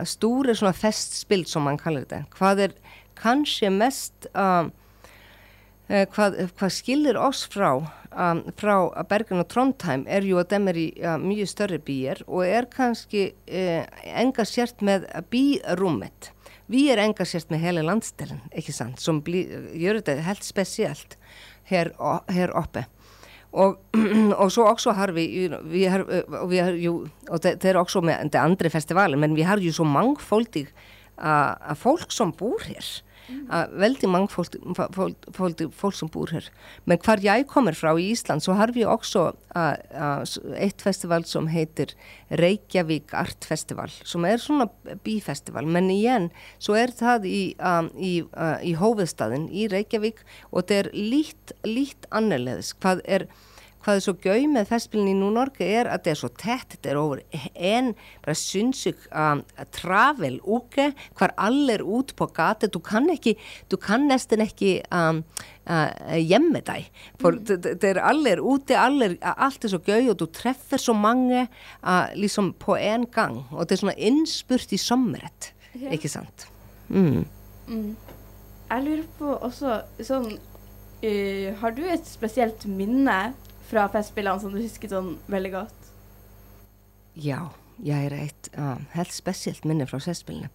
store 0.05 0.55
svona 0.55 0.75
festspill 0.77 1.47
som 1.49 1.65
man 1.69 1.79
kallar 1.81 2.09
det 2.11 2.25
hvað 2.35 2.67
er 2.69 2.75
kanskje 3.19 3.71
mest 3.73 4.29
Eh, 4.35 4.65
hvað, 5.88 6.38
hvað 6.57 6.73
skilir 6.73 7.18
oss 7.20 7.44
frá, 7.53 7.75
um, 8.16 8.40
frá 8.57 8.77
Bergen 9.09 9.42
og 9.42 9.49
Trondheim 9.53 10.07
er 10.09 10.25
ju 10.25 10.38
að 10.40 10.55
þeim 10.55 10.70
er 10.73 10.79
í 10.81 10.87
uh, 11.03 11.16
mjög 11.20 11.51
störri 11.51 11.81
býjar 11.85 12.23
og 12.27 12.47
er 12.47 12.68
kannski 12.73 13.27
uh, 13.33 13.85
enga 14.14 14.47
sért 14.49 14.81
með 14.85 15.07
bírúmet. 15.33 16.31
Við 16.73 16.94
er 16.94 17.05
enga 17.05 17.27
sért 17.29 17.53
með 17.53 17.66
hele 17.66 17.85
landstelin, 17.85 18.40
ekki 18.57 18.73
sant, 18.73 19.03
som 19.03 19.20
bli, 19.25 19.44
gjør 19.77 20.01
þetta 20.01 20.25
helt 20.25 20.47
spesielt 20.47 21.18
her, 21.68 21.92
her 22.33 22.55
oppe. 22.57 22.87
Og, 23.55 23.77
og 24.42 24.53
så 24.53 24.66
också 24.66 24.90
har 24.90 25.12
vi, 25.14 25.49
vi 25.64 25.85
har, 25.87 26.07
vi 26.49 26.59
har 26.59 26.73
ju, 26.73 27.09
och 27.29 27.40
det, 27.40 27.61
det 27.61 27.68
är 27.68 27.77
också 27.77 28.01
med 28.01 28.29
det 28.33 28.40
andra 28.40 28.70
festivalen, 28.70 29.20
men 29.20 29.35
vi 29.35 29.42
har 29.42 29.59
ju 29.59 29.73
så 29.73 29.85
mångfaldig 29.85 30.68
uh, 31.25 31.75
folk 31.75 32.12
som 32.12 32.31
bor 32.31 32.61
her. 32.64 32.85
Uh, 33.25 33.65
veldig 33.81 34.09
mangfoldig 34.13 34.61
folk, 34.77 35.29
folk, 35.33 35.63
folk 35.73 35.97
som 35.97 36.11
bor 36.13 36.29
her. 36.35 36.45
Men 36.85 37.01
hvar 37.01 37.23
jeg 37.25 37.47
kommer 37.49 37.77
fra 37.77 37.95
i 37.97 38.11
Ísland 38.13 38.45
så 38.45 38.57
har 38.59 38.75
vi 38.77 38.85
uh, 38.85 40.25
eitt 40.61 40.85
festival 40.85 41.25
som 41.29 41.49
heitir 41.49 41.95
Reykjavík 42.29 43.15
Art 43.17 43.47
Festival 43.49 43.93
som 44.05 44.27
er 44.29 44.43
svona 44.43 44.69
bífestival 45.07 45.65
men 45.65 45.89
igen 45.93 46.29
så 46.59 46.77
er 46.77 46.93
það 46.93 47.29
í, 47.31 47.43
um, 47.57 47.91
í, 47.97 48.15
uh, 48.37 48.59
í 48.61 48.75
hófiðstaðin 48.77 49.49
í 49.49 49.69
Reykjavík 49.73 50.21
og 50.51 50.69
það 50.69 50.83
er 50.83 50.93
lít, 50.95 51.57
lít 51.65 52.09
annerleðis 52.13 52.75
hvað 52.77 53.05
er 53.09 53.29
hvað 53.85 53.99
er 53.99 54.05
svo 54.07 54.14
gau 54.25 54.47
með 54.49 54.68
festspilin 54.70 55.11
í 55.12 55.16
Nú-Norge 55.18 55.66
er 55.66 55.88
að 55.92 56.07
það 56.07 56.12
er 56.12 56.20
svo 56.20 56.31
tett, 56.40 56.75
þetta 56.75 56.90
er 56.92 57.01
over 57.01 57.20
en 57.55 57.90
bara 58.25 58.37
synsug 58.38 59.03
um, 59.11 59.42
travel 59.77 60.38
uke, 60.42 60.90
hvar 61.18 61.35
allir 61.47 61.85
út 61.85 62.14
på 62.16 62.29
gata, 62.35 62.70
du 62.70 62.81
kan 62.85 63.11
ekki 63.12 63.37
du 63.73 63.77
kan 63.81 64.07
næstin 64.09 64.44
ekki 64.44 64.79
um, 64.88 65.20
uh, 65.68 66.16
hjemme 66.16 66.62
for 67.20 67.37
det 67.44 67.85
er 67.90 68.01
allir 68.01 68.40
úti, 68.40 68.77
allir, 68.79 69.18
allt 69.20 69.64
er 69.66 69.75
svo 69.75 69.83
gau 69.85 70.01
og 70.14 70.18
du 70.20 70.27
treffer 70.33 70.81
svo 70.81 70.97
mange 70.97 71.44
uh, 71.44 72.09
liksom 72.16 72.55
på 72.61 72.79
en 72.81 73.05
gang 73.12 73.42
og 73.51 73.68
det 73.68 73.77
er 73.77 73.85
svona 73.85 73.99
innspurt 73.99 74.73
i 74.73 74.81
sommeret, 74.81 75.53
Ja. 75.75 75.90
ekki 75.90 76.07
sant? 76.07 76.47
Mm. 76.88 77.25
Mm. 77.66 77.97
Jeg 78.70 78.85
lurer 78.85 79.07
på 79.18 79.33
også 79.42 79.81
sånn 80.05 80.29
eh, 81.03 81.55
Har 81.61 81.75
du 81.75 81.83
et 81.88 82.07
spesielt 82.07 82.66
minne 82.68 83.35
fra 83.75 83.89
festspillene 83.91 84.41
som 84.43 84.55
du 84.55 84.61
husker 84.63 84.91
sånn 84.93 85.17
veldig 85.33 85.51
godt? 85.57 85.91
Já, 87.19 87.41
ég 87.83 88.07
er 88.09 88.15
eitt 88.25 88.49
uh, 88.59 88.79
helt 88.95 89.13
spesielt 89.15 89.67
minni 89.67 89.87
frá 89.91 89.99
festspilinu 90.03 90.49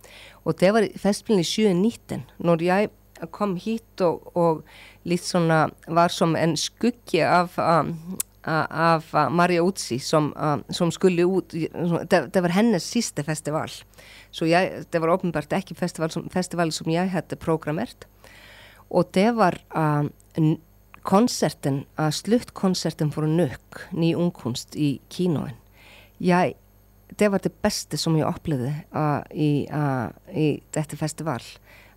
og 0.48 0.56
það 0.60 0.74
var 0.78 0.88
festspilinu 1.04 1.44
7.19 1.48 2.24
når 2.48 2.64
ég 2.68 2.96
kom 3.36 3.58
hít 3.60 4.00
og, 4.06 4.30
og 4.40 4.62
lít 5.08 5.26
svona 5.28 5.66
var 5.92 6.12
som 6.16 6.38
en 6.40 6.54
skuggi 6.60 7.20
af, 7.28 7.58
um, 7.60 7.90
a- 8.48 8.94
af 8.96 9.10
uh, 9.12 9.26
Maria 9.36 9.64
Utsi 9.68 9.98
som, 10.00 10.30
uh, 10.40 10.62
som 10.72 10.92
skulle 10.96 11.26
út 11.28 11.52
það, 11.56 12.30
það 12.32 12.46
var 12.46 12.56
hennes 12.56 12.88
síste 12.88 13.26
festival. 13.28 13.76
Så 14.32 14.48
ég, 14.48 14.86
það 14.88 15.04
var 15.04 15.12
åpenbart 15.18 15.52
ekki 15.60 15.76
festival 15.76 16.14
som, 16.16 16.30
festival 16.32 16.72
som 16.72 16.88
ég 16.96 17.12
hætti 17.12 17.36
programmert. 17.44 18.08
Og 18.88 19.12
det 19.20 19.28
var 19.36 19.60
uh, 19.76 20.08
n- 21.10 21.18
konserten, 21.18 21.86
uh, 22.00 22.10
sluttkonserten 22.14 23.12
for 23.12 23.26
Nøk, 23.28 23.88
ny 23.92 24.14
ungkunst 24.16 24.76
i 24.76 25.00
kinoen. 25.10 25.56
Jeg, 26.22 26.56
det 27.18 27.32
var 27.32 27.40
det 27.40 27.52
beste 27.64 27.98
som 27.98 28.16
jeg 28.16 28.28
oplevde 28.30 28.74
uh, 28.94 29.22
i, 29.34 29.68
uh, 29.74 30.10
i 30.32 30.62
dette 30.76 30.98
festival. 30.98 31.42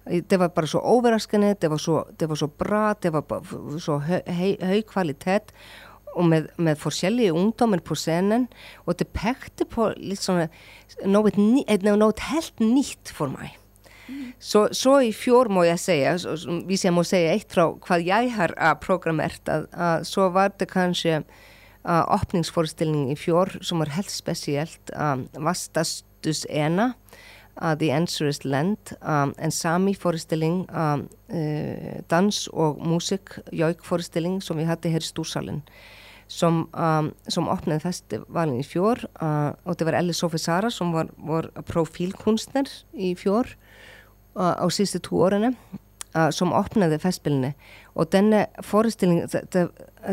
Det 0.04 0.38
var 0.40 0.48
bara 0.50 0.66
så 0.66 0.80
overraskende, 0.82 1.54
det 1.60 1.68
var 1.70 1.78
var 2.28 2.36
så 2.36 2.48
bra, 2.48 2.94
det 2.94 3.12
var 3.12 3.22
høy, 4.26 4.56
høy 4.58 4.80
kvalitet 4.82 5.52
og 6.16 6.26
med, 6.26 6.48
med 6.58 6.76
forskjellige 6.76 7.32
ungdommer 7.32 7.78
på 7.80 7.94
scenen 7.94 8.48
og 8.84 8.98
det 8.98 9.06
pekte 9.14 9.64
på 9.64 9.92
noe, 11.06 11.30
ni- 11.36 11.64
eh, 11.68 11.78
helt 12.32 12.58
nytt 12.60 13.12
for 13.14 13.28
meg. 13.28 13.54
I 15.00 15.12
fjor 15.12 15.48
må 15.48 15.62
jeg 15.64 15.78
säga, 15.78 16.18
så- 16.18 16.36
så- 16.36 16.64
hvis 16.66 16.84
jeg 16.84 16.92
må 16.92 17.02
säga 17.04 17.32
eitt 17.32 17.48
frá 17.48 17.78
hvað 17.78 18.04
jeg 18.06 18.30
har 18.32 18.74
programmert, 18.80 19.40
að, 19.46 19.66
að, 19.72 20.04
så 20.04 20.32
var 20.32 20.52
det 20.58 20.68
kanskje 20.68 21.24
uh, 21.84 22.04
opningsforestilling 22.08 23.10
i 23.10 23.16
fjor 23.16 23.58
som 23.62 23.78
var 23.78 23.86
helt 23.86 24.10
spesielt. 24.10 24.90
Um, 24.94 25.28
Vastastus 25.34 26.46
Ena, 26.50 26.94
uh, 27.60 27.74
The 27.74 27.90
Answer 27.90 28.28
is 28.28 28.44
Land, 28.44 28.94
um, 29.02 29.34
en 29.38 29.50
sami-forestilling, 29.50 30.66
um, 30.74 31.08
uh, 31.30 32.00
dans 32.08 32.48
og 32.52 32.78
músik, 32.78 33.38
jauk-forestilling 33.52 34.40
som 34.42 34.56
vi 34.56 34.64
hadde 34.64 34.90
her 34.90 35.00
i 35.00 35.12
Stúrsalinn 35.12 35.62
som, 36.32 36.68
um, 36.72 37.10
som 37.28 37.48
opnaði 37.52 37.84
festivalin 37.84 38.60
í 38.62 38.66
fjör 38.66 39.04
uh, 39.20 39.52
og 39.68 39.76
det 39.78 39.88
var 39.88 39.98
Elli 39.98 40.14
Sofie 40.16 40.40
Sara 40.40 40.70
som 40.72 40.92
var, 40.94 41.10
var 41.18 41.50
profílkunstner 41.68 42.70
í 42.94 43.12
fjör 43.18 43.52
á 44.36 44.66
síðustu 44.72 45.02
tó 45.08 45.24
orðinu 45.28 45.54
som 46.32 46.52
opnaði 46.52 46.98
festspilinni 47.00 47.54
og 47.96 48.10
denne 48.12 48.42
forestilling 48.64 49.22
det, 49.32 49.62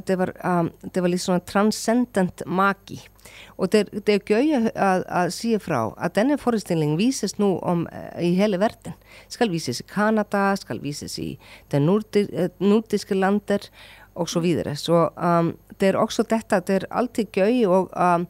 det, 0.08 0.16
var, 0.20 0.32
um, 0.48 0.70
det 0.84 1.04
var 1.04 1.12
litt 1.12 1.24
svona 1.26 1.44
transcendent 1.44 2.46
magi 2.48 3.02
og 3.60 3.72
det, 3.74 3.86
det 4.08 4.16
er 4.16 4.32
gøy 4.32 4.70
að, 4.72 5.04
að 5.04 5.34
síða 5.36 5.60
frá 5.64 5.80
að 5.92 6.16
denne 6.16 6.40
forestilling 6.40 6.96
vísist 7.00 7.42
nú 7.44 7.58
om, 7.68 7.84
uh, 7.92 8.16
í 8.16 8.32
hele 8.40 8.62
verden 8.62 8.96
skal 9.28 9.52
vísist 9.52 9.84
í 9.84 9.90
Kanada, 9.92 10.54
skal 10.60 10.80
vísist 10.84 11.20
í 11.20 11.34
den 11.74 11.88
nordi, 11.90 12.26
nordiske 12.64 13.20
lander 13.20 13.68
og 14.20 14.30
så 14.30 14.42
videre. 14.44 14.76
Så 14.76 15.10
um, 15.16 15.54
det 15.80 15.92
er 15.92 16.00
også 16.00 16.26
dette, 16.28 16.60
det 16.68 16.82
er 16.82 16.90
alltid 16.92 17.32
gøy 17.36 17.64
og, 17.70 17.94
um, 17.96 18.28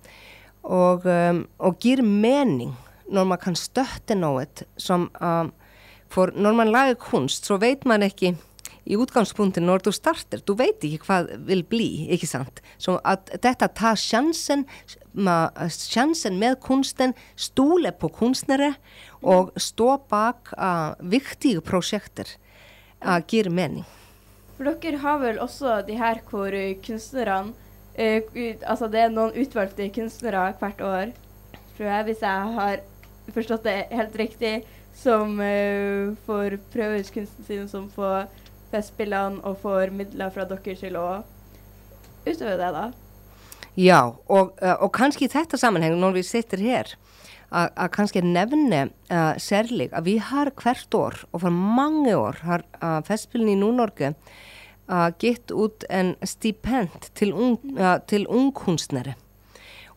og, 0.63 1.06
um, 1.06 1.45
og 1.58 1.80
gir 1.82 2.04
mening 2.06 2.75
når 3.10 3.25
man 3.32 3.41
kan 3.41 3.58
støtte 3.58 4.17
noe 4.17 4.45
som, 4.78 5.08
um, 5.21 5.49
for 6.10 6.34
når 6.36 6.58
man 6.58 6.72
lager 6.74 7.00
kunst 7.00 7.50
så 7.50 7.60
vet 7.62 7.86
man 7.89 8.04
ikke 8.06 8.36
i 8.89 8.98
utgangspunktet 8.98 9.63
når 9.63 9.84
du 9.86 9.91
starter, 9.93 10.41
du 10.45 10.56
vet 10.58 10.84
ikke 10.86 11.06
hvað 11.06 11.30
vil 11.45 11.62
bli, 11.67 11.89
ikke 12.15 12.30
sant? 12.30 12.62
Så 12.82 12.98
at 13.06 13.30
dette 13.43 13.67
tar 13.78 14.00
sjansen, 14.00 14.65
sjansen 15.69 16.39
med 16.41 16.58
kunsten, 16.65 17.13
stole 17.38 17.91
på 17.93 18.10
kunstnere 18.17 18.74
og 19.22 19.54
stå 19.60 20.00
bak 20.10 20.54
uh, 20.58 20.98
viktige 21.06 21.62
prosjekter, 21.65 22.32
uh, 23.06 23.19
gir 23.22 23.52
mening. 23.54 23.86
For 24.58 24.74
dere 24.82 25.00
har 25.04 25.22
vel 25.22 25.39
også 25.39 25.80
de 25.88 25.95
her 26.00 26.19
hvor 26.28 26.52
eh, 26.52 26.76
kunstnerne 26.84 27.54
ut, 28.00 28.63
Altså 28.63 28.88
det 28.88 29.00
er 29.04 29.10
noen 29.12 29.36
utvalgte 29.36 29.89
kunstnere 29.91 30.50
hvert 30.60 30.82
år, 30.82 31.13
tror 31.76 31.88
jeg, 31.88 32.04
hvis 32.08 32.22
jeg 32.24 32.54
har 32.58 32.82
forstått 33.36 33.65
det 33.67 33.78
helt 33.91 34.15
riktig, 34.19 34.54
som 34.99 35.39
eh, 35.41 36.12
får 36.27 36.57
prøve 36.73 36.99
ut 36.99 37.12
kunsten 37.15 37.47
sin 37.47 37.67
som 37.71 37.88
på 37.93 38.07
Festspillene 38.69 39.41
og 39.47 39.62
får 39.63 39.93
midler 39.95 40.29
fra 40.33 40.45
dere 40.45 40.75
til 40.77 40.97
å 40.99 41.07
utøve 42.27 42.57
det, 42.59 42.71
da. 42.75 42.89
Ja, 43.79 44.01
og, 44.27 44.51
uh, 44.62 44.75
og 44.83 44.91
kannski 44.93 45.25
í 45.25 45.31
þetta 45.31 45.57
sammenheng 45.57 45.95
når 46.01 46.19
við 46.19 46.27
sittir 46.27 46.62
hér 46.62 46.91
að 47.49 47.71
að 47.81 47.89
kannski 47.95 48.21
nefne 48.21 48.81
uh, 49.09 49.33
særlig 49.41 49.89
að 49.95 50.12
við 50.12 50.19
har 50.29 50.51
hvert 50.59 50.97
år 50.97 51.17
og 51.31 51.41
for 51.45 51.55
mange 51.79 52.13
år 52.13 52.41
har 52.45 52.65
uh, 52.81 52.99
festspilin 53.07 53.55
í 53.55 53.57
Núnorge 53.57 54.12
uh, 54.13 55.09
gitt 55.21 55.49
út 55.49 55.88
en 55.89 56.13
stipend 56.21 57.09
til, 57.17 57.33
ung, 57.33 57.57
uh, 57.79 57.97
til 58.05 58.27
ungkunstnere 58.29 59.15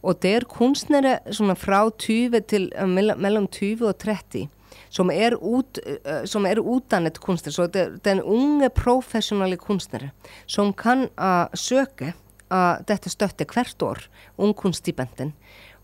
og 0.03 0.19
det 0.25 0.35
er 0.39 0.49
kunstnere 0.49 1.19
svona 1.31 1.55
frá 1.59 1.85
20 1.91 2.49
til 2.49 2.71
mell- 2.89 3.19
mellom 3.21 3.47
20 3.53 3.85
og 3.91 3.99
30 4.01 4.49
som 4.89 5.11
er, 5.11 5.37
út, 5.39 5.79
uh, 5.83 6.25
som 6.29 6.47
er 6.49 6.61
utanett 6.61 7.21
kunstnere, 7.23 7.55
så 7.55 7.67
det 7.67 7.83
er 7.83 7.91
den 8.07 8.23
unge 8.23 8.71
professionelle 8.75 9.57
kunstnere 9.61 10.11
som 10.47 10.73
kan 10.73 11.09
uh, 11.17 11.47
söka 11.55 12.13
uh, 12.53 12.77
detta 12.89 13.11
stötti 13.11 13.47
hvert 13.49 13.83
år, 13.83 13.99
ungkunststipendin 14.37 15.33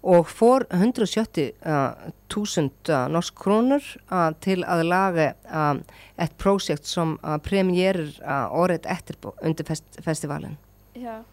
og 0.08 0.28
får 0.30 0.62
170.000 0.70 1.50
uh, 1.66 3.08
norsk 3.10 3.34
krónur 3.34 3.82
uh, 4.12 4.30
til 4.40 4.62
að 4.62 4.84
laga 4.86 5.32
et 6.16 6.36
projekt 6.38 6.86
som 6.86 7.18
uh, 7.24 7.34
premierer 7.42 8.14
året 8.54 8.86
etterpå 8.86 9.34
under 9.42 9.64
fest 9.66 9.98
festivalen. 10.06 10.54
Ja. 10.94 11.24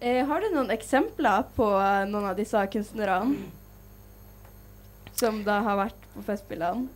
Eh, 0.00 0.26
har 0.26 0.40
du 0.40 0.52
noen 0.54 0.70
eksempler 0.70 1.48
på 1.56 1.66
eh, 1.74 2.04
noen 2.06 2.28
av 2.30 2.36
disse 2.38 2.60
kunstnerne 2.70 3.34
som 5.18 5.42
da 5.46 5.60
har 5.66 5.78
vært 5.80 6.08
på 6.14 6.24
Festspillene? 6.26 6.88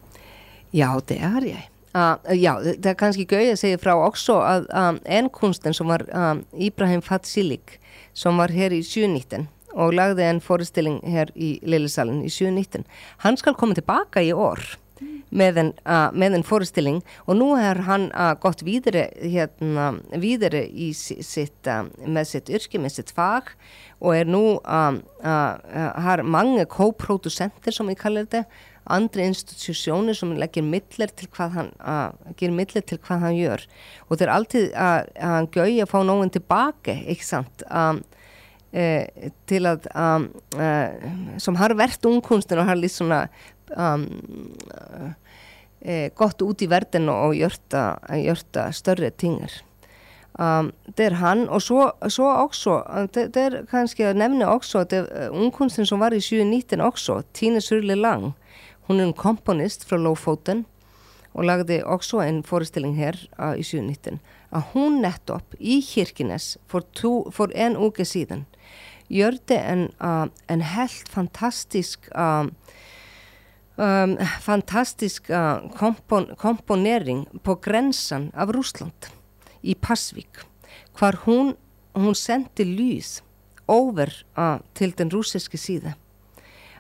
Ja, 0.73 0.95
det 1.09 1.21
har 1.21 1.45
jeg. 1.45 1.69
Uh, 1.93 2.17
ja, 2.33 2.55
det, 2.65 2.79
det 2.81 2.95
er 2.95 3.01
kanskje 3.01 3.27
gøy 3.29 3.51
å 3.53 3.57
si 3.61 3.75
fra 3.77 3.99
også 4.01 4.39
at 4.49 4.69
um, 4.73 5.01
en 5.05 5.29
kunstner 5.29 5.77
som 5.77 5.91
var 5.93 6.07
um, 6.09 6.41
Ibrahim 6.57 7.03
Fatsilik, 7.05 7.77
som 8.17 8.41
var 8.41 8.55
her 8.55 8.73
i 8.73 8.81
2019 8.81 9.51
og 9.73 9.95
lagde 9.97 10.25
en 10.25 10.41
forestilling 10.41 10.99
her 11.09 11.31
i 11.33 11.55
Lillesalen 11.65 12.21
i 12.25 12.31
2019, 12.33 12.85
han 13.25 13.39
skal 13.41 13.57
komme 13.57 13.77
tilbake 13.77 14.25
i 14.25 14.33
år 14.33 14.61
med 15.33 15.59
en, 15.59 15.73
uh, 15.89 16.11
en 16.37 16.45
forestilling, 16.45 17.01
og 17.27 17.39
nå 17.39 17.55
har 17.57 17.81
han 17.87 18.11
uh, 18.13 18.35
gått 18.41 18.65
videre, 18.67 19.07
hérna, 19.17 19.95
videre 20.21 20.67
i 20.69 20.91
si- 20.97 21.23
sitt, 21.25 21.57
uh, 21.67 21.87
med 22.07 22.29
sitt 22.29 22.53
yrke, 22.53 22.81
med 22.83 22.93
sitt 22.93 23.15
fag, 23.17 23.55
og 24.01 24.17
er 24.17 24.29
uh, 24.69 24.99
har 26.05 26.23
mange 26.23 26.67
co-produsenter, 26.67 27.73
som 27.73 27.89
vi 27.89 27.97
kaller 27.97 28.29
det, 28.29 28.45
andre 28.91 29.29
institusjoner 29.31 30.17
som 30.17 30.33
legger 30.35 30.65
midler 30.67 31.13
til 31.15 31.31
hvað 31.33 31.57
hann, 31.57 31.71
til 32.83 32.99
hvað 32.99 33.27
hann 33.27 33.37
gjør. 33.39 33.67
Og 34.09 34.19
det 34.19 34.27
er 34.27 34.35
alltid 34.35 34.73
uh, 34.75 35.45
gøy 35.53 35.83
að 35.83 35.91
fá 35.93 36.01
nógun 36.07 36.33
tilbake, 36.35 36.97
ekki 37.13 37.27
sant? 37.27 37.63
Um, 37.71 38.03
eh, 38.73 39.31
til 39.47 39.69
að 39.69 39.87
um, 39.95 40.27
uh, 40.57 41.39
som 41.43 41.59
har 41.61 41.75
vært 41.79 42.05
ungkunsten 42.09 42.59
og 42.59 42.69
har 42.71 42.81
litt 42.81 42.95
svona 42.95 43.27
um, 43.77 44.07
eh, 45.81 46.09
gått 46.15 46.43
ut 46.43 46.63
i 46.63 46.71
verden 46.71 47.09
og 47.13 47.37
gjort, 47.37 47.77
gjort 48.23 48.59
større 48.75 49.11
tinger. 49.11 49.63
Um, 50.33 50.71
det 50.97 51.11
er 51.11 51.19
han, 51.21 51.45
og 51.49 51.61
så, 51.63 51.91
så 52.09 52.25
også, 52.25 52.79
det, 53.13 53.27
det 53.35 53.43
er 53.43 53.57
kanskje 53.69 54.09
å 54.09 54.17
nevne 54.17 54.49
også 54.49 54.87
det 54.89 55.03
er 55.05 55.35
ungkunsten 55.37 55.85
som 55.85 56.01
var 56.01 56.17
i 56.17 56.23
2019 56.25 56.81
også, 56.81 57.19
Tine 57.37 57.61
Surli 57.61 57.99
Lang, 57.99 58.31
hun 58.89 59.01
er 59.01 59.11
en 59.11 59.13
komponist 59.17 59.85
fra 59.85 60.01
Lofoten, 60.01 60.65
og 61.37 61.45
lagde 61.45 61.83
også 61.85 62.23
en 62.25 62.41
forestilling 62.45 62.97
her 62.97 63.17
uh, 63.37 63.53
i 63.53 63.65
2019, 63.65 64.21
at 64.53 64.73
hun 64.73 65.03
nettopp 65.05 65.55
for, 66.69 66.81
to, 66.97 67.31
for 67.31 67.53
en 67.55 67.77
uke 67.77 68.05
gjør 69.13 69.37
det 69.49 69.61
en, 69.61 69.91
uh, 70.01 70.27
en 70.49 70.63
helt 70.63 71.09
fantastisk 71.09 72.09
uh, 72.17 72.49
um, 73.83 74.15
fantastisk 74.41 75.31
uh, 75.31 75.65
kompon 75.79 76.31
komponering 76.39 77.27
på 77.43 77.57
grensen 77.65 78.31
av 78.35 78.53
Russland 78.55 79.11
i 79.63 79.75
Pasvik, 79.75 80.45
hvar 80.99 81.19
hún, 81.27 81.55
hún 81.95 82.15
sendi 82.15 82.65
lys 82.69 83.21
over 83.69 84.13
uh, 84.39 84.59
til 84.75 84.95
den 84.99 85.11
russiske 85.13 85.59
side 85.59 85.95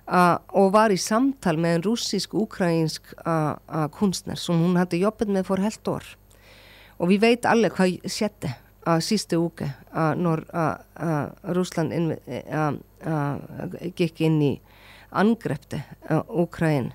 uh, 0.06 0.38
og 0.48 0.72
var 0.72 0.90
i 0.90 0.96
samtal 0.96 1.58
med 1.58 1.76
en 1.76 1.86
russisk-ukrainsk 1.86 3.14
uh, 3.26 3.54
uh, 3.68 3.88
kunstner 3.92 4.36
som 4.38 4.60
hún 4.62 4.76
hadde 4.76 5.00
jobbet 5.02 5.28
med 5.28 5.46
for 5.46 5.62
helt 5.62 5.88
år. 5.88 6.04
Og 6.98 7.08
vi 7.08 7.18
vet 7.22 7.46
alle 7.48 7.70
hva 7.72 7.86
skjedde 8.06 8.52
uh, 8.86 9.00
siste 9.02 9.38
uke 9.38 9.72
uh, 9.94 10.14
når 10.18 10.44
uh, 10.54 10.76
uh, 11.02 11.26
Russland 11.56 11.92
inn, 11.92 12.12
uh, 12.46 12.72
angrepte 15.12 15.82
uh, 16.10 16.22
Ukraina. 16.28 16.94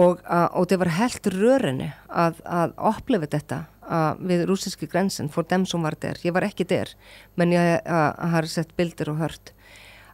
Og, 0.00 0.22
uh, 0.24 0.48
og 0.56 0.70
det 0.70 0.78
var 0.80 0.94
helt 0.96 1.26
rørende 1.34 1.90
að, 2.08 2.40
að 2.48 2.72
oppleva 2.80 3.28
þetta 3.28 3.64
uh, 3.84 4.14
við 4.16 4.46
rússiski 4.48 4.88
grensen 4.88 5.28
for 5.32 5.44
dem 5.48 5.66
som 5.68 5.84
var 5.84 5.98
der. 6.00 6.20
Ég 6.24 6.32
var 6.32 6.46
ekki 6.46 6.64
der, 6.68 6.94
men 7.36 7.52
ég 7.52 7.84
har 7.84 8.48
sett 8.48 8.72
bilder 8.78 9.12
og 9.12 9.20
hört. 9.20 9.52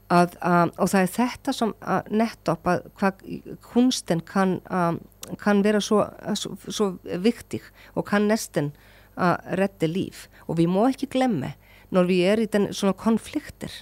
Að, 0.08 0.38
og 0.80 0.88
það 0.88 1.02
er 1.02 1.10
þetta 1.12 1.54
uh, 1.68 1.96
nettopp 2.08 2.68
að 2.72 2.84
hvað 2.96 3.24
kunsten 3.68 4.22
kan, 4.24 4.56
um, 4.72 4.96
kan 5.36 5.60
vera 5.62 5.82
svo, 5.84 6.00
svo, 6.32 6.54
svo 6.64 6.94
viktig 7.04 7.60
og 7.92 8.06
kan 8.08 8.24
nesten 8.30 8.72
uh, 9.20 9.36
redde 9.60 9.90
líf. 9.90 10.26
Og 10.48 10.56
við 10.62 10.72
må 10.72 10.86
ekki 10.88 11.10
glemme 11.12 11.52
når 11.94 12.08
vi 12.08 12.22
er 12.24 12.40
í 12.40 12.48
den 12.48 12.70
svona 12.72 12.96
konflikter 12.96 13.72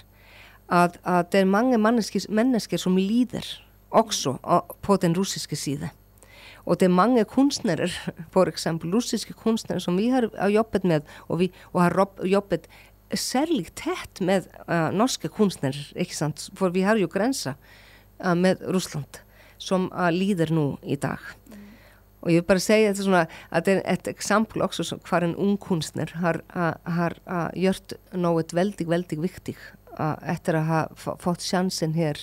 að, 0.67 0.97
að 1.03 1.31
det 1.31 1.41
er 1.41 1.49
mange 1.49 1.77
mennesker, 1.79 2.81
som 2.81 2.97
lider 2.99 3.45
også 3.89 4.37
på 4.83 4.97
den 5.01 5.15
russiske 5.15 5.55
side. 5.55 5.89
Og 6.67 6.79
det 6.79 6.89
er 6.89 6.95
mange 6.95 7.23
kunstnere, 7.25 7.87
eksempel 8.47 8.91
russiske 8.93 9.33
kunstnere 9.33 9.79
som 9.79 9.97
vi 9.97 10.09
har 10.11 10.29
jobbet 10.51 10.83
med, 10.83 11.01
og 11.27 11.39
vi 11.39 11.51
og 11.73 11.81
har 11.81 12.07
jobbet 12.23 12.67
særlig 13.13 13.71
tett 13.75 14.19
med 14.19 14.49
uh, 14.67 14.91
norske 14.91 15.29
kunstnere, 15.31 15.87
ikke 15.95 16.15
sant? 16.15 16.49
For 16.59 16.69
vi 16.75 16.83
har 16.83 16.99
jo 16.99 17.07
grensa 17.07 17.55
uh, 18.19 18.35
med 18.35 18.59
Russland, 18.67 19.21
som 19.57 19.87
uh, 19.93 20.09
lider 20.11 20.51
nå 20.51 20.75
i 20.83 20.95
dag. 20.99 21.23
Og 22.21 22.33
ég 22.33 22.41
vil 22.41 22.49
bara 22.49 22.59
segja 22.59 22.91
þetta 22.91 23.05
svona 23.05 23.25
að 23.55 23.63
det 23.63 23.73
er 23.77 23.83
ett 23.93 24.07
eksempel 24.11 24.65
som 24.73 24.99
hvar 25.07 25.23
en 25.23 25.37
ung 25.39 25.55
kunstner 25.55 26.11
har, 26.19 26.41
uh, 26.51 26.73
har 26.83 27.15
gjort 27.55 27.93
något 28.11 28.53
väldigt, 28.53 28.87
väldigt 28.87 29.19
viktigt 29.23 29.57
uh, 29.99 30.13
å 30.13 30.31
att 30.31 30.47
ha 30.67 30.87
fått 31.19 31.41
sjansen 31.41 31.93
her 31.93 32.17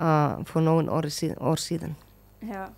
uh, 0.00 0.42
noen 0.54 0.64
någon 0.64 0.88
år, 0.88 1.08
si- 1.08 1.36
år 1.36 1.56
sedan. 1.56 1.94
Ja. 2.40 2.68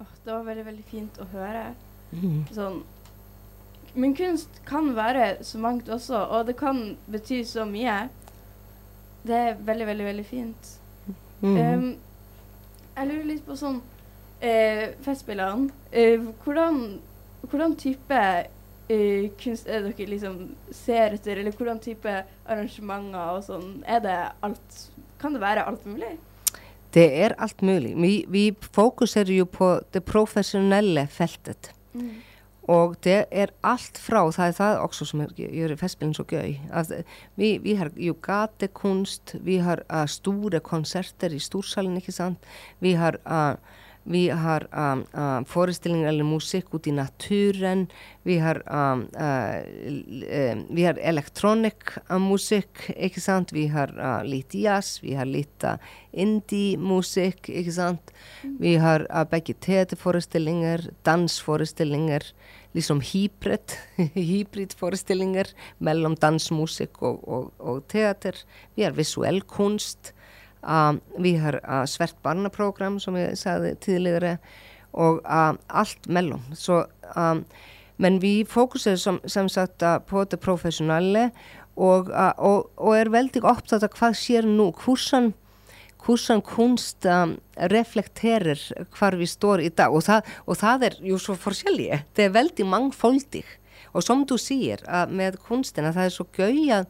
Åh, 0.00 0.06
det 0.24 0.32
var 0.32 0.42
veldig, 0.44 0.64
veldig 0.64 0.84
fint 0.84 1.18
å 1.18 1.26
høre. 1.32 1.74
Sånn 2.54 2.82
Men 3.94 4.14
kunst 4.14 4.60
kan 4.64 4.92
være 4.94 5.44
så 5.44 5.58
mangt 5.58 5.88
også, 5.88 6.16
og 6.16 6.46
det 6.46 6.56
kan 6.56 6.96
bety 7.10 7.42
så 7.44 7.64
mye. 7.66 8.08
Det 9.26 9.34
er 9.34 9.56
veldig, 9.64 9.86
veldig, 9.86 10.04
veldig 10.06 10.26
fint. 10.26 10.68
Mm. 11.40 11.56
Um, 11.56 11.96
jeg 12.96 13.08
lurer 13.08 13.24
litt 13.24 13.46
på 13.46 13.56
sånn 13.58 13.80
uh, 14.42 14.84
Festspillene. 15.02 15.70
Uh, 15.90 16.28
hvordan, 16.44 17.00
hvordan 17.48 17.76
type 17.80 18.20
eh, 18.88 19.30
kunst 19.42 19.68
er 19.68 19.82
dere 19.86 20.06
liksom 20.08 20.38
ser 20.70 21.14
etter, 21.18 21.38
eller 21.38 21.52
hvordan 21.52 21.80
type 21.80 22.14
arrangementer 22.46 23.34
og 23.36 23.44
sånn? 23.44 23.82
Er 23.86 24.00
det 24.04 24.16
alt 24.42 24.78
Kan 25.18 25.34
det 25.34 25.40
være 25.42 25.64
alt 25.66 25.86
mulig? 25.86 26.12
Det 26.94 27.08
er 27.24 27.34
allt 27.38 27.62
muligt. 27.62 27.96
Vi, 27.98 28.24
vi 28.28 28.54
fokuserar 28.72 29.30
ju 29.34 29.44
på 29.46 29.80
det 29.92 30.00
professionella 30.06 31.06
fältet. 31.06 31.72
Og 32.68 32.96
det 33.04 33.24
er 33.32 33.50
allt 33.64 33.96
frá, 33.96 34.20
það 34.32 34.46
er 34.50 34.52
það 34.52 34.80
også 34.84 35.04
som 35.08 35.20
er- 35.24 35.32
gjør 35.36 35.76
festspillen 35.76 36.14
så 36.14 36.24
gøy. 36.28 36.60
Att 36.70 36.92
vi, 37.36 37.58
vi 37.58 37.74
har 37.74 37.90
jo 37.96 38.14
gatekunst, 38.22 39.34
vi 39.40 39.56
har 39.58 39.82
uh, 39.90 40.06
store 40.06 40.60
konserter 40.60 41.32
i 41.32 41.38
storsalen, 41.38 41.96
ikke 41.96 42.12
sant? 42.12 42.38
Vi 42.80 42.92
har, 42.92 43.16
uh, 43.26 43.56
vi 44.08 44.28
har 44.32 44.64
um, 44.72 45.04
uh, 45.12 45.44
forestillinger 45.44 46.08
eller 46.08 46.24
musikk 46.24 46.72
ute 46.72 46.88
i 46.88 46.94
naturen, 46.96 47.86
vi 48.24 48.38
har, 48.40 48.62
um, 48.64 49.04
uh, 49.20 49.60
eh, 50.24 50.56
vi 50.70 50.84
har 50.86 50.96
elektronik 51.00 51.92
uh, 52.08 52.30
ikke 52.96 53.20
sant? 53.20 53.52
Vi 53.52 53.66
har 53.68 53.92
uh, 53.98 54.24
litt 54.24 54.54
jazz, 54.56 55.02
vi 55.02 55.14
har 55.14 55.28
litt 55.28 55.64
uh, 55.64 55.76
indie-musikk, 56.12 57.50
ikke 57.52 57.72
sant? 57.76 58.12
Vi 58.60 58.76
har 58.80 59.04
uh, 59.10 59.24
begge 59.28 59.54
teaterforestillinger, 59.60 60.88
dansforestillinger, 61.04 62.24
liksom 62.76 63.00
hybrid, 63.04 63.76
hybridforestillinger 64.32 65.52
mellom 65.84 66.16
dansmusikk 66.16 67.02
og, 67.02 67.20
og, 67.28 67.52
og 67.60 67.84
teater. 67.92 68.40
Vi 68.76 68.88
har 68.88 68.96
visuell 68.96 69.42
kunst, 69.44 70.12
um, 70.12 70.17
vi 71.18 71.34
har 71.38 71.60
svært 71.86 72.16
barneprogram 72.22 72.98
som 73.00 73.16
jeg 73.18 73.38
sagði 73.38 73.74
tidligere, 73.84 74.38
og 74.92 75.20
allt 75.24 76.08
mellom. 76.08 76.42
Så, 76.56 76.80
men 77.96 78.18
vi 78.22 78.42
fokuserer 78.48 78.98
som, 78.98 79.20
som 79.26 79.48
sagt 79.48 79.84
på 80.08 80.24
det 80.24 80.40
professionelle, 80.40 81.28
og, 81.78 82.10
og, 82.10 82.70
og 82.76 82.96
er 82.98 83.12
veldig 83.14 83.44
opptatt 83.46 83.86
av 83.86 83.94
hvað 83.94 84.16
sér 84.18 84.48
nú, 84.48 84.72
hvordan 84.84 85.32
hvordan 86.08 86.42
kunst 86.46 87.06
um, 87.10 87.34
reflekterer 87.70 88.60
hvar 88.96 89.16
vi 89.18 89.26
står 89.26 89.64
i 89.66 89.68
dag. 89.68 89.92
Og 89.92 90.06
það, 90.06 90.28
og 90.46 90.56
það 90.56 90.84
er 90.88 90.98
ju 91.04 91.18
svo 91.20 91.34
forskjellige 91.36 92.02
det 92.16 92.28
er 92.28 92.36
veldig 92.36 92.66
mangfoldig 92.70 93.44
og 93.92 94.04
som 94.04 94.24
sier 94.38 94.82
að 94.86 95.14
með 95.18 95.38
kunstin 95.46 95.88
að 95.88 95.98
það 95.98 96.08
er 96.08 96.14
svo 96.14 96.26
gøy 96.36 96.70
að 96.78 96.86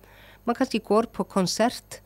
man 0.49 0.57
kannski 0.59 0.81
går 0.85 1.11
på 1.15 1.27
konsert 1.29 2.01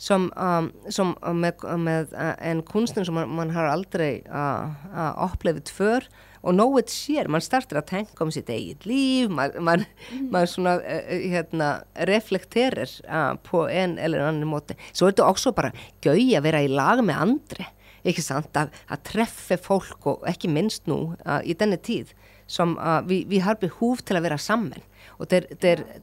som, 0.00 0.30
um, 0.36 0.70
som 0.88 1.12
uh, 1.20 1.34
med, 1.36 1.60
med 1.78 2.14
uh, 2.16 2.32
en 2.40 2.62
kunstner 2.64 3.04
som 3.04 3.18
man, 3.18 3.28
man 3.36 3.52
har 3.52 3.68
aldrei 3.68 4.22
uh, 4.26 4.72
uh, 4.94 5.12
upplevt 5.28 5.72
før 5.76 6.06
og 6.40 6.56
nóið 6.56 6.88
sér, 6.88 7.28
mann 7.28 7.44
startur 7.44 7.82
að 7.82 7.90
tenka 7.90 8.24
um 8.24 8.32
sitt 8.32 8.48
eigið 8.48 8.86
líf, 8.88 9.32
mann 9.36 9.58
man, 9.60 9.84
man 10.32 10.48
svona 10.48 10.78
uh, 10.80 11.10
hérna, 11.12 11.68
reflekterer 12.08 12.88
uh, 13.04 13.34
på 13.44 13.66
en 13.68 13.98
eller 14.00 14.24
annan 14.24 14.48
måte. 14.48 14.78
Så 14.92 15.10
er 15.10 15.18
det 15.18 15.26
også 15.26 15.52
bara 15.56 15.74
gøy 16.00 16.32
að 16.38 16.46
vera 16.48 16.64
í 16.64 16.72
lag 16.72 17.04
með 17.04 17.24
andre, 17.26 17.68
ikke 18.00 18.24
sant, 18.24 18.56
að, 18.56 18.72
að 18.88 19.04
treffe 19.10 19.60
folk 19.60 20.08
og 20.08 20.24
ekki 20.30 20.48
minst 20.48 20.88
nú 20.88 21.10
uh, 21.26 21.42
í 21.44 21.52
denne 21.60 21.76
tid 21.76 22.14
som 22.50 22.78
uh, 22.80 23.02
vi, 23.06 23.26
vi 23.28 23.44
har 23.44 23.60
behov 23.60 24.00
til 24.06 24.16
að 24.16 24.30
vera 24.30 24.40
sammen. 24.40 24.80
Og 25.20 25.28
det, 25.28 25.44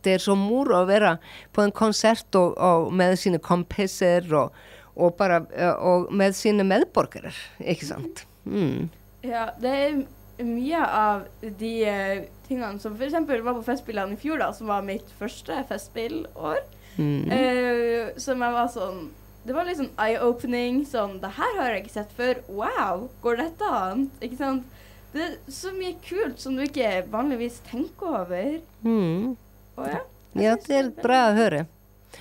er- 0.06 0.22
så 0.22 0.36
moro 0.38 0.78
að 0.78 0.90
vera 0.92 1.14
på 1.56 1.64
en 1.66 1.74
konsert 1.74 2.36
og, 2.38 2.54
og 2.62 2.92
með 2.94 3.16
sine 3.24 3.40
kompisser 3.42 4.28
og, 4.38 4.54
og 4.96 5.16
bara 5.18 5.42
og 5.82 6.12
með 6.14 6.38
sine 6.38 6.66
medborgere, 6.68 7.34
ikke 7.60 7.90
sant? 7.90 8.24
Mm. 8.46 8.88
Ja, 9.26 9.50
det 9.60 9.74
er 9.74 9.98
mye 10.46 10.80
av 10.86 11.26
de 11.42 11.72
eh, 11.90 12.26
tingene 12.48 12.78
som 12.80 12.94
f.eks. 12.96 13.18
var 13.26 13.58
på 13.58 13.66
Festspillene 13.66 14.14
i 14.14 14.22
fjor, 14.22 14.38
da, 14.42 14.52
som 14.54 14.70
var 14.70 14.86
mitt 14.86 15.10
første 15.20 15.58
festspillår. 15.70 16.62
Mm. 16.98 17.30
uh, 17.30 18.16
som 18.18 18.42
jeg 18.42 18.54
var 18.56 18.70
sånn 18.74 19.02
Det 19.46 19.54
var 19.54 19.68
litt 19.68 19.78
sånn 19.78 19.92
eye-opening. 20.02 20.80
Sånn 20.90 21.20
Det 21.22 21.30
her 21.38 21.60
har 21.60 21.70
jeg 21.76 21.84
ikke 21.84 21.94
sett 21.94 22.16
før. 22.18 22.40
Wow, 22.50 23.04
går 23.22 23.38
dette 23.44 23.70
an? 23.70 24.08
Ikke 24.20 24.40
sant? 24.40 24.66
Det 25.14 25.24
er 25.24 25.36
så 25.54 25.72
mye 25.74 25.96
kult 26.04 26.40
som 26.44 26.56
du 26.58 26.62
ikke 26.66 27.06
vanligvis 27.12 27.62
tenker 27.70 28.20
over. 28.24 28.60
Mm. 28.84 29.36
Og 29.78 29.88
ja. 29.88 30.02
Ja, 30.38 30.56
det 30.62 30.76
er 30.78 30.90
bra 31.02 31.22
å 31.32 31.36
høre. 31.38 31.64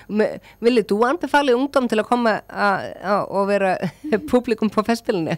Men 0.09 0.41
Ville 0.61 0.83
du 0.83 0.95
anbefale 1.05 1.55
ungdom 1.57 1.89
til 1.89 2.01
å 2.01 2.05
komme 2.07 2.39
að- 2.49 2.95
að- 3.03 3.27
og 3.31 3.49
være 3.49 3.75
publikum 4.31 4.71
på 4.73 4.85
festspillene? 4.87 5.37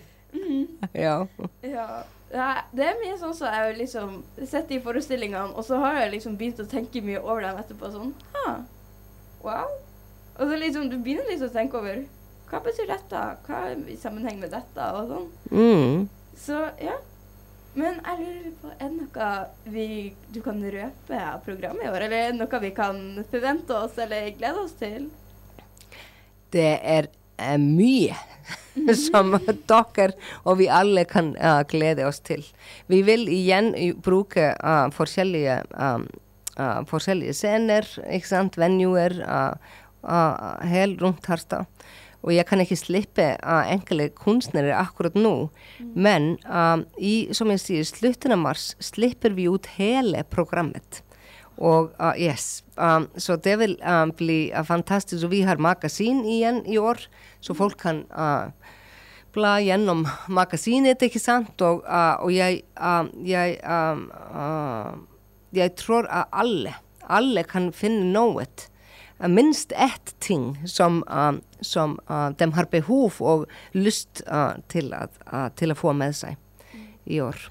Ja. 0.95 1.27
Ja, 1.63 1.87
ja, 2.33 2.49
det 2.73 2.85
er 2.87 2.99
mye 3.01 3.17
sånn 3.19 3.35
som 3.35 3.49
jeg 3.53 3.79
liksom 3.81 4.23
sitter 4.45 4.77
i 4.77 4.81
forestillingene, 4.85 5.57
og 5.57 5.65
så 5.67 5.79
har 5.83 5.95
jeg 6.03 6.13
liksom 6.13 6.37
begynt 6.39 6.61
å 6.63 6.67
tenke 6.69 7.03
mye 7.03 7.19
over 7.23 7.41
dem 7.43 7.57
etterpå. 7.59 7.91
Sånn, 7.93 8.13
ha, 8.35 8.55
wow. 9.43 9.67
Og 10.39 10.47
så 10.47 10.59
liksom, 10.61 10.89
du 10.91 10.99
begynner 11.03 11.27
liksom 11.33 11.49
å 11.51 11.53
tenke 11.57 11.75
over, 11.81 12.05
hva 12.51 12.61
betyr 12.63 12.87
dette? 12.93 13.25
Hva 13.49 13.63
er 13.73 13.77
i 13.91 13.97
sammenheng 13.97 14.39
med 14.39 14.51
dette? 14.55 14.87
Og 14.95 15.09
sånn. 15.11 15.29
Mm. 15.51 16.09
Så 16.39 16.61
ja. 16.81 16.95
Men 17.79 18.01
jeg 18.03 18.19
lurer 18.25 18.55
på, 18.59 18.71
er 18.75 18.89
det 18.89 18.97
noe 18.97 19.27
vi, 19.71 19.87
du 20.35 20.41
kan 20.43 20.59
røpe 20.59 21.19
av 21.23 21.43
programmet 21.47 21.87
i 21.87 21.91
år? 21.93 22.07
Eller 22.09 22.17
er 22.25 22.33
det 22.33 22.41
noe 22.41 22.61
vi 22.65 22.73
kan 22.75 22.99
forvente 23.31 23.77
oss 23.77 24.01
eller 24.03 24.33
glede 24.35 24.65
oss 24.65 24.75
til? 24.81 25.07
Det 26.51 26.73
er 26.83 27.11
eh, 27.39 27.59
mye 27.61 28.17
som 29.07 29.37
dere 29.47 30.09
og 30.43 30.59
vi 30.59 30.67
alle 30.73 31.05
kan 31.07 31.35
uh, 31.37 31.61
glede 31.71 32.07
oss 32.09 32.19
til. 32.25 32.43
Vi 32.91 33.03
vil 33.07 33.29
igjen 33.31 33.71
bruke 34.03 34.51
uh, 34.59 34.89
forskjellige, 34.95 35.61
um, 35.79 36.09
uh, 36.59 36.83
forskjellige 36.89 37.37
scener, 37.37 37.87
ikke 38.11 38.33
sant, 38.33 38.59
venuer, 38.59 39.21
uh, 39.23 39.79
helt 40.67 41.03
rundt 41.05 41.31
Harstad. 41.31 41.71
Og 42.27 42.33
jeg 42.35 42.47
kan 42.49 42.61
ikke 42.61 42.77
slippe 42.77 43.27
uh, 43.39 43.63
enkle 43.71 44.09
kunstnere 44.19 44.75
akkurat 44.75 45.15
nå, 45.15 45.35
men 45.95 46.33
um, 46.51 46.83
i, 46.99 47.29
som 47.33 47.53
jeg 47.55 47.63
sier, 47.63 47.87
slutten 47.87 48.35
av 48.35 48.43
mars 48.43 48.73
slipper 48.83 49.37
vi 49.37 49.47
ut 49.47 49.69
hele 49.79 50.25
programmet. 50.27 51.03
Og 51.59 51.93
uh, 51.99 52.15
yes, 52.19 52.65
um, 52.77 53.09
så 53.19 53.37
det 53.37 53.57
vil 53.59 53.77
um, 53.83 54.13
bli 54.15 54.51
uh, 54.55 54.63
fantastisk. 54.67 55.25
Og 55.27 55.33
vi 55.35 55.43
har 55.47 55.59
magasin 55.63 56.25
igjen 56.27 56.63
i 56.67 56.79
år, 56.79 57.03
så 57.41 57.55
folk 57.55 57.79
kan 57.83 58.05
uh, 58.15 58.51
bla 59.35 59.57
gjennom 59.63 60.05
magasinet, 60.31 61.03
ikke 61.03 61.23
sant? 61.23 61.55
Og, 61.63 61.83
uh, 61.87 62.19
og 62.23 62.35
jeg, 62.35 62.63
um, 62.79 63.11
jeg, 63.27 63.59
um, 63.67 65.07
jeg 65.55 65.75
tror 65.79 66.07
at 66.11 66.31
alle, 66.33 66.75
alle 67.07 67.47
kan 67.47 67.73
finne 67.75 68.07
noe. 68.15 68.47
Uh, 69.19 69.29
minst 69.29 69.73
ett 69.73 70.15
ting 70.19 70.63
som, 70.67 71.05
um, 71.09 71.41
som 71.61 71.99
uh, 72.11 72.31
de 72.39 72.53
har 72.55 72.71
behov 72.71 73.21
og 73.21 73.47
lyst 73.73 74.23
til, 74.69 74.95
at, 74.95 75.23
til 75.59 75.75
å 75.75 75.79
få 75.79 75.93
med 75.93 76.17
seg 76.17 76.37
i 77.09 77.21
år. 77.21 77.49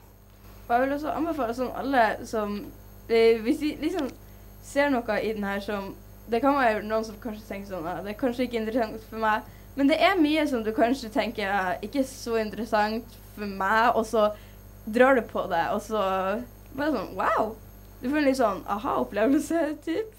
Jeg 0.67 0.81
vil 0.81 0.93
også 0.97 1.13
anbefale 1.15 1.53
sånn 1.55 1.75
alle 1.79 2.03
som 2.27 2.57
eh, 3.07 3.39
Hvis 3.43 3.61
de 3.61 3.69
liksom 3.81 4.09
ser 4.67 4.91
noe 4.91 5.19
i 5.23 5.31
den 5.35 5.45
her 5.47 5.61
som 5.63 5.93
Det 6.27 6.41
kan 6.43 6.57
være 6.59 6.83
noen 6.83 7.05
som 7.07 7.15
kanskje 7.23 7.47
tenker 7.47 7.71
sånn 7.71 7.87
ah, 7.87 8.01
Det 8.03 8.11
er 8.13 8.19
kanskje 8.19 8.47
ikke 8.47 8.59
interessant 8.59 9.05
for 9.07 9.21
meg. 9.23 9.45
Men 9.77 9.91
det 9.91 9.99
er 10.03 10.19
mye 10.19 10.43
som 10.49 10.65
du 10.65 10.73
kanskje 10.75 11.11
tenker 11.13 11.53
ah, 11.53 11.71
ikke 11.85 12.03
så 12.09 12.35
interessant 12.41 13.15
for 13.37 13.47
meg, 13.47 13.93
og 13.93 14.03
så 14.09 14.31
drar 14.89 15.15
du 15.15 15.21
på 15.29 15.43
det, 15.51 15.61
og 15.69 15.81
så 15.85 16.01
bare 16.73 16.93
sånn 16.95 17.13
Wow! 17.15 17.53
Du 18.01 18.09
får 18.09 18.19
en 18.19 18.25
litt 18.27 18.39
sånn 18.39 18.63
aha-opplevelse, 18.69 19.61
typ. 19.85 20.16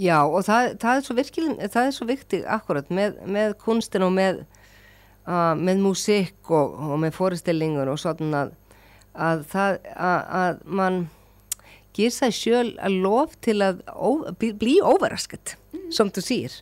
Ja, 0.00 0.22
og 0.24 0.46
það, 0.46 0.78
það, 0.80 0.96
er 0.96 1.04
svo 1.04 1.14
virkelig, 1.18 1.54
það 1.74 1.86
er 1.86 1.92
svo 1.92 2.06
viktig 2.08 2.40
akkurat 2.48 2.88
með, 2.94 3.18
með 3.28 3.54
kunstin 3.60 4.04
og 4.06 4.14
með, 4.16 4.42
uh, 5.28 5.52
með 5.58 5.82
músík 5.84 6.52
og, 6.56 6.76
og 6.88 7.00
með 7.02 7.16
forestillingur 7.18 7.90
og 7.92 7.98
svona 8.00 8.46
að, 8.46 8.52
að, 9.12 9.42
það, 9.50 9.80
að, 9.92 10.20
að 10.40 10.62
man 10.80 11.00
gir 11.96 12.14
sig 12.14 12.32
sjøl 12.32 12.70
að 12.80 12.96
lof 13.04 13.34
til 13.44 13.58
að 13.66 13.82
ó, 13.92 14.30
bli, 14.40 14.54
bli 14.56 14.78
overrasket, 14.80 15.56
som 15.92 16.08
du 16.14 16.22
sier. 16.24 16.54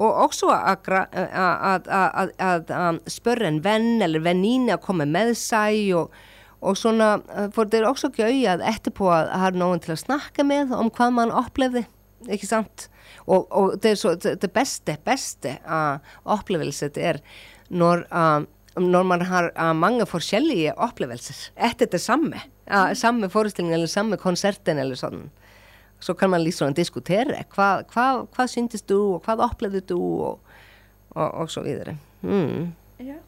Og 0.00 0.22
også 0.28 0.48
að, 0.54 0.78
gra- 0.86 1.08
að, 1.12 1.90
að, 1.90 2.32
að, 2.46 2.72
að 2.78 3.00
spörra 3.12 3.50
en 3.50 3.60
venn 3.64 4.00
eller 4.06 4.24
venníni 4.24 4.72
að 4.72 4.84
koma 4.86 5.04
með 5.10 5.34
sig 5.40 5.90
og, 5.98 6.14
og 6.64 6.78
svona, 6.80 7.18
uh, 7.28 7.60
det 7.66 7.82
er 7.82 7.90
også 7.90 8.08
gøy 8.16 8.46
að 8.54 8.64
etterpå 8.72 9.10
að 9.12 9.34
hafa 9.34 9.60
någon 9.60 9.84
til 9.84 9.92
að 9.98 10.02
snakka 10.06 10.48
með 10.48 10.72
om 10.78 10.88
hvað 10.96 11.14
man 11.18 11.34
opplevði, 11.42 11.84
ikke 12.24 12.48
sant? 12.48 12.88
Og, 13.26 13.46
og 13.50 13.76
det 13.82 13.94
er 13.94 14.00
så, 14.00 14.14
det, 14.16 14.50
beste, 14.54 14.96
beste 15.06 15.56
uh, 15.66 15.98
opplevelse 16.24 16.90
det 16.94 17.04
er 17.12 17.20
når, 17.68 18.06
uh, 18.10 18.46
når 18.80 19.08
man 19.08 19.24
har 19.28 19.50
uh, 19.54 19.72
mange 19.76 20.06
forskjellige 20.08 20.74
opplevelser 20.74 21.50
etter 21.68 21.90
det 21.92 22.00
samme, 22.02 22.40
samme 22.98 23.30
forestilling 23.30 23.74
eller 23.76 23.90
samme 23.90 24.18
konserten 24.18 24.78
eller 24.82 24.98
sånn. 24.98 25.28
Så 26.02 26.16
kan 26.18 26.32
man 26.32 26.42
liksom 26.42 26.74
diskutere 26.74 27.44
hva, 27.54 27.84
hva, 27.94 28.06
hva 28.34 28.46
syntes 28.50 28.82
du, 28.82 28.96
og 29.14 29.22
hva 29.24 29.38
opplevde 29.46 29.84
du, 29.86 29.96
og, 29.96 30.42
og, 31.14 31.28
og 31.44 31.52
så 31.52 31.62
videre. 31.64 31.94
Mm. 32.26 32.74
Ja. 32.98 33.20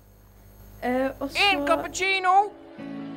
Eh, 0.83 1.11
og 1.19 1.31
En 1.31 1.63
så 1.63 1.67
cappuccino. 1.67 2.51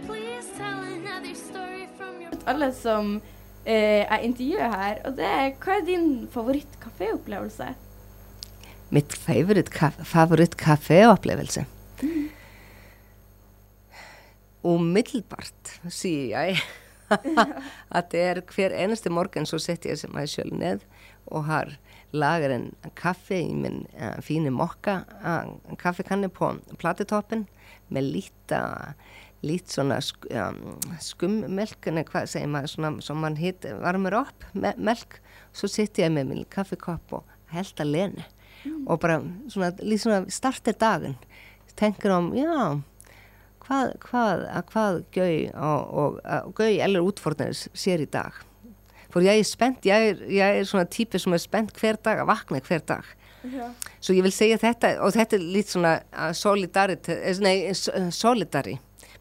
Please 0.08 0.48
tell 0.58 0.80
another 0.94 1.36
story 1.36 1.88
from 1.98 2.22
your 2.22 2.32
alle 2.46 2.74
som 2.74 3.22
eh, 3.66 4.02
jeg 4.04 4.28
intervjuer 4.30 4.76
her, 4.76 5.02
og 5.06 5.16
det 5.18 5.26
er 5.28 5.54
Hva 5.62 5.78
er 5.78 5.86
din 5.88 6.28
favoritt-kaféopplevelse? 6.34 7.72
Mitt 8.92 9.14
favorite 9.16 9.72
kaf- 9.72 10.02
favoritt 10.04 10.58
kaffeopplevelse. 10.60 11.66
Umiddelbart, 14.64 15.78
sier 15.90 16.28
jeg, 16.36 16.60
at 17.98 18.12
det 18.12 18.22
er 18.22 18.42
hver 18.56 18.76
eneste 18.78 19.12
morgen 19.12 19.48
så 19.50 19.60
setter 19.60 19.94
jeg 19.96 20.12
meg 20.14 20.30
selv 20.32 20.54
ned 20.56 20.84
og 21.32 21.48
har 21.48 21.74
lager 22.12 22.52
en 22.52 22.68
kaffe 23.00 23.38
i 23.40 23.56
min 23.56 23.86
uh, 23.96 24.20
fine 24.24 24.52
mokka, 24.52 25.02
uh, 25.24 25.76
kaffekanne 25.80 26.30
på 26.30 26.52
platetoppen 26.82 27.46
med 27.92 28.04
litt, 28.12 28.52
uh, 28.56 28.92
sk 29.42 30.28
um, 30.38 30.76
skummelk, 31.02 31.88
nei, 31.92 32.04
hva 32.12 32.26
sier 32.30 32.48
man, 32.48 32.68
sånne, 32.70 33.02
som 33.02 33.18
man 33.24 33.36
hit, 33.40 33.66
varmer 33.82 34.14
opp, 34.22 34.46
me 34.54 34.74
melk. 34.78 35.20
Så 35.54 35.68
sitter 35.68 36.04
jeg 36.06 36.14
med 36.16 36.30
min 36.30 36.46
kaffekopp 36.54 37.14
og 37.18 37.24
helt 37.56 37.80
alene. 37.84 38.24
Og 38.86 39.00
bara 39.02 39.18
svona, 39.50 39.72
litt 39.82 40.04
svona 40.04 40.22
starter 40.32 40.78
dagen. 40.78 41.16
Tenker 41.80 42.14
om, 42.14 42.30
já, 42.38 42.78
hvað, 43.66 43.96
hvað, 44.06 44.46
að 44.52 44.66
hvað 44.72 45.00
gau 45.16 45.34
og, 45.72 45.98
og, 46.04 46.54
gau 46.58 46.70
eller 46.70 47.08
útfordnir 47.08 47.56
sér 47.58 48.04
í 48.06 48.10
dag. 48.14 48.38
For 49.12 49.26
ég 49.26 49.42
er 49.42 49.48
spennt, 49.48 49.84
ég 49.90 50.12
er, 50.14 50.22
ég 50.32 50.60
er 50.62 50.68
svona 50.70 50.86
típi 50.88 51.20
sem 51.20 51.34
er 51.36 51.42
spennt 51.44 51.74
hver 51.82 51.98
dag, 52.06 52.22
að 52.24 52.30
vakna 52.30 52.62
hver 52.64 52.86
dag. 52.88 53.10
Ja. 53.52 53.72
Så 54.00 54.14
ég 54.14 54.22
vil 54.24 54.32
segja 54.36 54.60
þetta, 54.62 54.94
og 55.04 55.12
þetta 55.18 55.36
er 55.40 55.44
litt 55.58 55.72
svona 55.74 55.96
solidarity, 56.38 57.16
eh, 57.18 57.40
nei, 57.42 57.56
s- 57.74 57.90
solidary. 58.16 58.78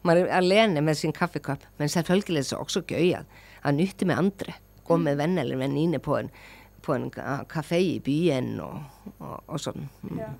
Man 0.07 0.17
er 0.17 0.31
alene 0.33 0.81
med 0.81 0.97
sin 0.97 1.13
kaffekopp, 1.13 1.63
men 1.77 1.89
selvfølgelig 1.89 2.39
er 2.41 2.49
det 2.49 2.59
også 2.59 2.81
gøy 2.89 3.11
at, 3.19 3.41
að 3.63 3.77
nytte 3.77 4.07
med 4.09 4.17
andre. 4.17 4.55
Gå 4.87 4.97
med 4.97 5.19
venn 5.19 5.37
eller 5.37 5.59
venninne 5.61 5.99
på 6.01 6.17
en, 6.17 6.31
på 6.81 6.95
en 6.95 7.11
kafé 7.49 7.77
i 7.77 7.99
byen 8.03 8.55
og, 8.63 8.79
og, 9.19 9.35
og 9.45 9.61
sånn. 9.61 9.85
Mm. 10.07 10.23
Ja. 10.23 10.31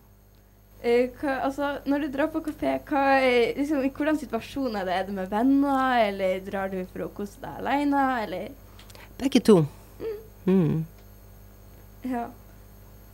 Eh, 0.81 1.11
hva, 1.19 1.35
altså, 1.45 1.75
når 1.85 2.07
du 2.07 2.07
drar 2.15 2.31
på 2.33 2.41
kafé, 2.41 2.79
hva 2.89 3.03
liksom, 3.21 3.83
i 3.85 3.91
hvordan 3.93 4.17
situasjon 4.17 4.79
er 4.79 4.87
det? 4.87 4.95
Er 4.95 5.05
det 5.05 5.13
med 5.13 5.29
venner, 5.29 5.99
eller 6.07 6.41
drar 6.47 6.71
du 6.73 6.79
for 6.89 7.05
å 7.05 7.11
kose 7.13 7.37
deg 7.43 7.61
alene, 7.61 8.05
eller 8.23 8.49
Begge 9.21 9.43
to. 9.45 9.59
Mm. 10.49 10.87
Ja. 12.09 12.23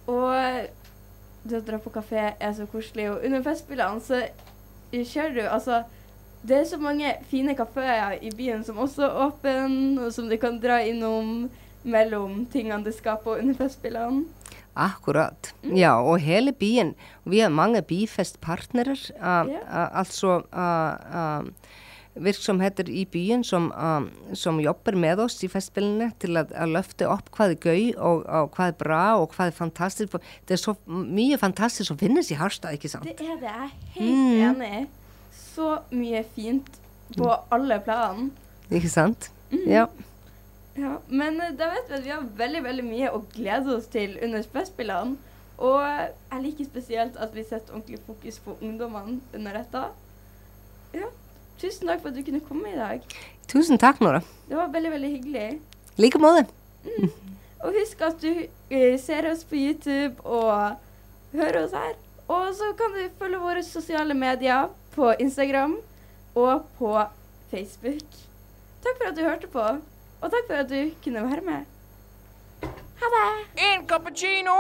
Og 0.08 0.70
det 1.44 1.60
å 1.60 1.66
dra 1.68 1.80
på 1.84 1.92
kafé 1.92 2.30
er 2.32 2.54
så 2.56 2.70
koselig, 2.72 3.10
og 3.12 3.26
under 3.28 3.44
festspillene 3.44 4.04
så 4.04 4.22
kjører 4.94 5.36
du 5.36 5.44
Altså, 5.44 5.82
det 6.44 6.58
er 6.58 6.66
så 6.70 6.78
mange 6.78 7.14
fine 7.30 7.56
kafeer 7.58 8.18
i 8.22 8.30
byen 8.36 8.64
som 8.64 8.78
også 8.78 9.04
er 9.08 9.22
åpne, 9.28 10.06
og 10.06 10.14
som 10.14 10.30
du 10.30 10.38
kan 10.38 10.60
dra 10.62 10.80
innom 10.86 11.50
mellom 11.88 12.46
tingene 12.52 12.84
du 12.84 12.92
skal 12.92 13.18
på 13.24 13.38
under 13.40 13.56
festspillene. 13.56 14.26
Akkurat. 14.78 15.54
Ja, 15.74 15.96
og 16.06 16.20
hele 16.22 16.52
byen. 16.54 16.94
Vi 17.26 17.40
har 17.42 17.50
mange 17.50 17.82
byfestpartnerer, 17.82 19.00
uh, 19.18 19.50
Ja. 19.50 19.62
uh, 19.66 20.00
altså 20.00 20.42
uh, 20.54 21.42
uh, 21.42 22.24
virksomheter 22.24 22.90
i 22.90 23.06
byen 23.06 23.44
som, 23.44 23.72
uh, 23.72 24.06
som 24.34 24.60
jobber 24.60 24.96
med 24.96 25.20
oss 25.20 25.44
i 25.44 25.48
festspillene 25.50 26.12
til 26.20 26.38
å, 26.38 26.44
å 26.46 26.66
løfte 26.70 27.08
opp 27.10 27.30
hva 27.34 27.50
er 27.50 27.56
gøy 27.58 27.96
og, 27.98 28.24
og 28.26 28.54
hva 28.58 28.68
er 28.70 28.78
bra 28.78 29.02
og 29.18 29.34
hva 29.34 29.48
er 29.50 29.52
fantastisk. 29.58 30.14
Det 30.48 30.58
er 30.58 30.62
så 30.62 30.76
mye 30.86 31.38
fantastisk 31.42 31.88
som 31.88 31.98
finnes 31.98 32.30
i 32.32 32.38
Harstad, 32.38 32.78
ikke 32.78 32.90
sant? 32.90 33.06
Det 33.06 33.18
er 33.18 33.42
det. 33.42 33.58
Jeg 33.96 34.06
er 34.06 34.54
helt 34.54 34.62
enig. 34.62 34.88
Så 35.58 35.72
mye 35.90 36.22
fint 36.36 36.68
på 37.18 37.32
alle 37.50 37.80
plan. 37.82 38.30
Ikke 38.70 38.92
sant? 38.94 39.32
Ja. 39.66 39.88
Ja, 40.78 40.98
men 41.10 41.40
eh, 41.42 41.56
da 41.58 41.72
vet 41.74 41.88
vi 41.90 41.96
at 41.98 42.04
vi 42.06 42.12
har 42.14 42.26
veldig 42.38 42.60
veldig 42.68 42.84
mye 42.86 43.14
å 43.18 43.24
glede 43.34 43.74
oss 43.80 43.88
til 43.90 44.20
under 44.22 44.46
festspillene. 44.54 45.18
Og 45.58 45.80
jeg 45.82 46.44
liker 46.44 46.68
spesielt 46.68 47.18
at 47.18 47.32
vi 47.34 47.42
setter 47.48 47.74
ordentlig 47.74 48.04
fokus 48.06 48.38
på 48.46 48.54
ungdommene 48.62 49.18
under 49.34 49.58
dette. 49.58 49.88
Ja, 50.94 51.10
Tusen 51.58 51.90
takk 51.90 52.04
for 52.04 52.12
at 52.12 52.18
du 52.20 52.22
kunne 52.22 52.44
komme 52.46 52.70
i 52.70 52.78
dag. 52.78 53.02
Tusen 53.50 53.80
takk, 53.82 53.98
Nora. 54.06 54.20
Det 54.46 54.58
var 54.60 54.68
veldig, 54.70 54.92
veldig 54.94 55.10
hyggelig. 55.16 55.46
I 55.98 56.04
like 56.04 56.20
måte. 56.22 56.46
Og 57.66 57.74
husk 57.74 58.04
at 58.06 58.20
du 58.22 58.44
eh, 58.70 59.00
ser 59.02 59.26
oss 59.32 59.42
på 59.50 59.58
YouTube 59.58 60.22
og 60.22 60.78
hører 61.34 61.64
oss 61.64 61.74
her. 61.74 61.96
Og 62.30 62.52
så 62.54 62.70
kan 62.78 62.94
du 62.94 63.08
følge 63.18 63.42
våre 63.42 63.64
sosiale 63.66 64.14
medier 64.14 64.70
på 64.98 65.14
Instagram 65.20 65.78
og 66.36 66.66
på 66.78 66.92
Facebook. 67.52 68.08
Takk 68.84 68.98
for 68.98 69.10
at 69.12 69.18
du 69.18 69.22
hørte 69.22 69.48
på, 69.48 69.66
og 70.22 70.32
takk 70.34 70.48
for 70.50 70.64
at 70.64 70.70
du 70.70 70.92
kunne 71.04 71.24
være 71.30 71.42
med. 71.46 71.66
Ha 73.02 73.12
det! 73.16 73.30
En 73.68 73.88
cappuccino. 73.88 74.58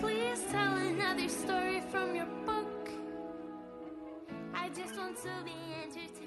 Please 0.00 0.42
tell 0.50 0.72
another 0.88 1.28
story 1.28 1.82
from 1.90 2.16
your 2.16 2.28
book. 2.46 2.90
I 4.54 4.68
just 4.80 4.96
want 4.96 5.16
to 5.16 5.32
be 5.44 5.56
entertained. 5.84 6.21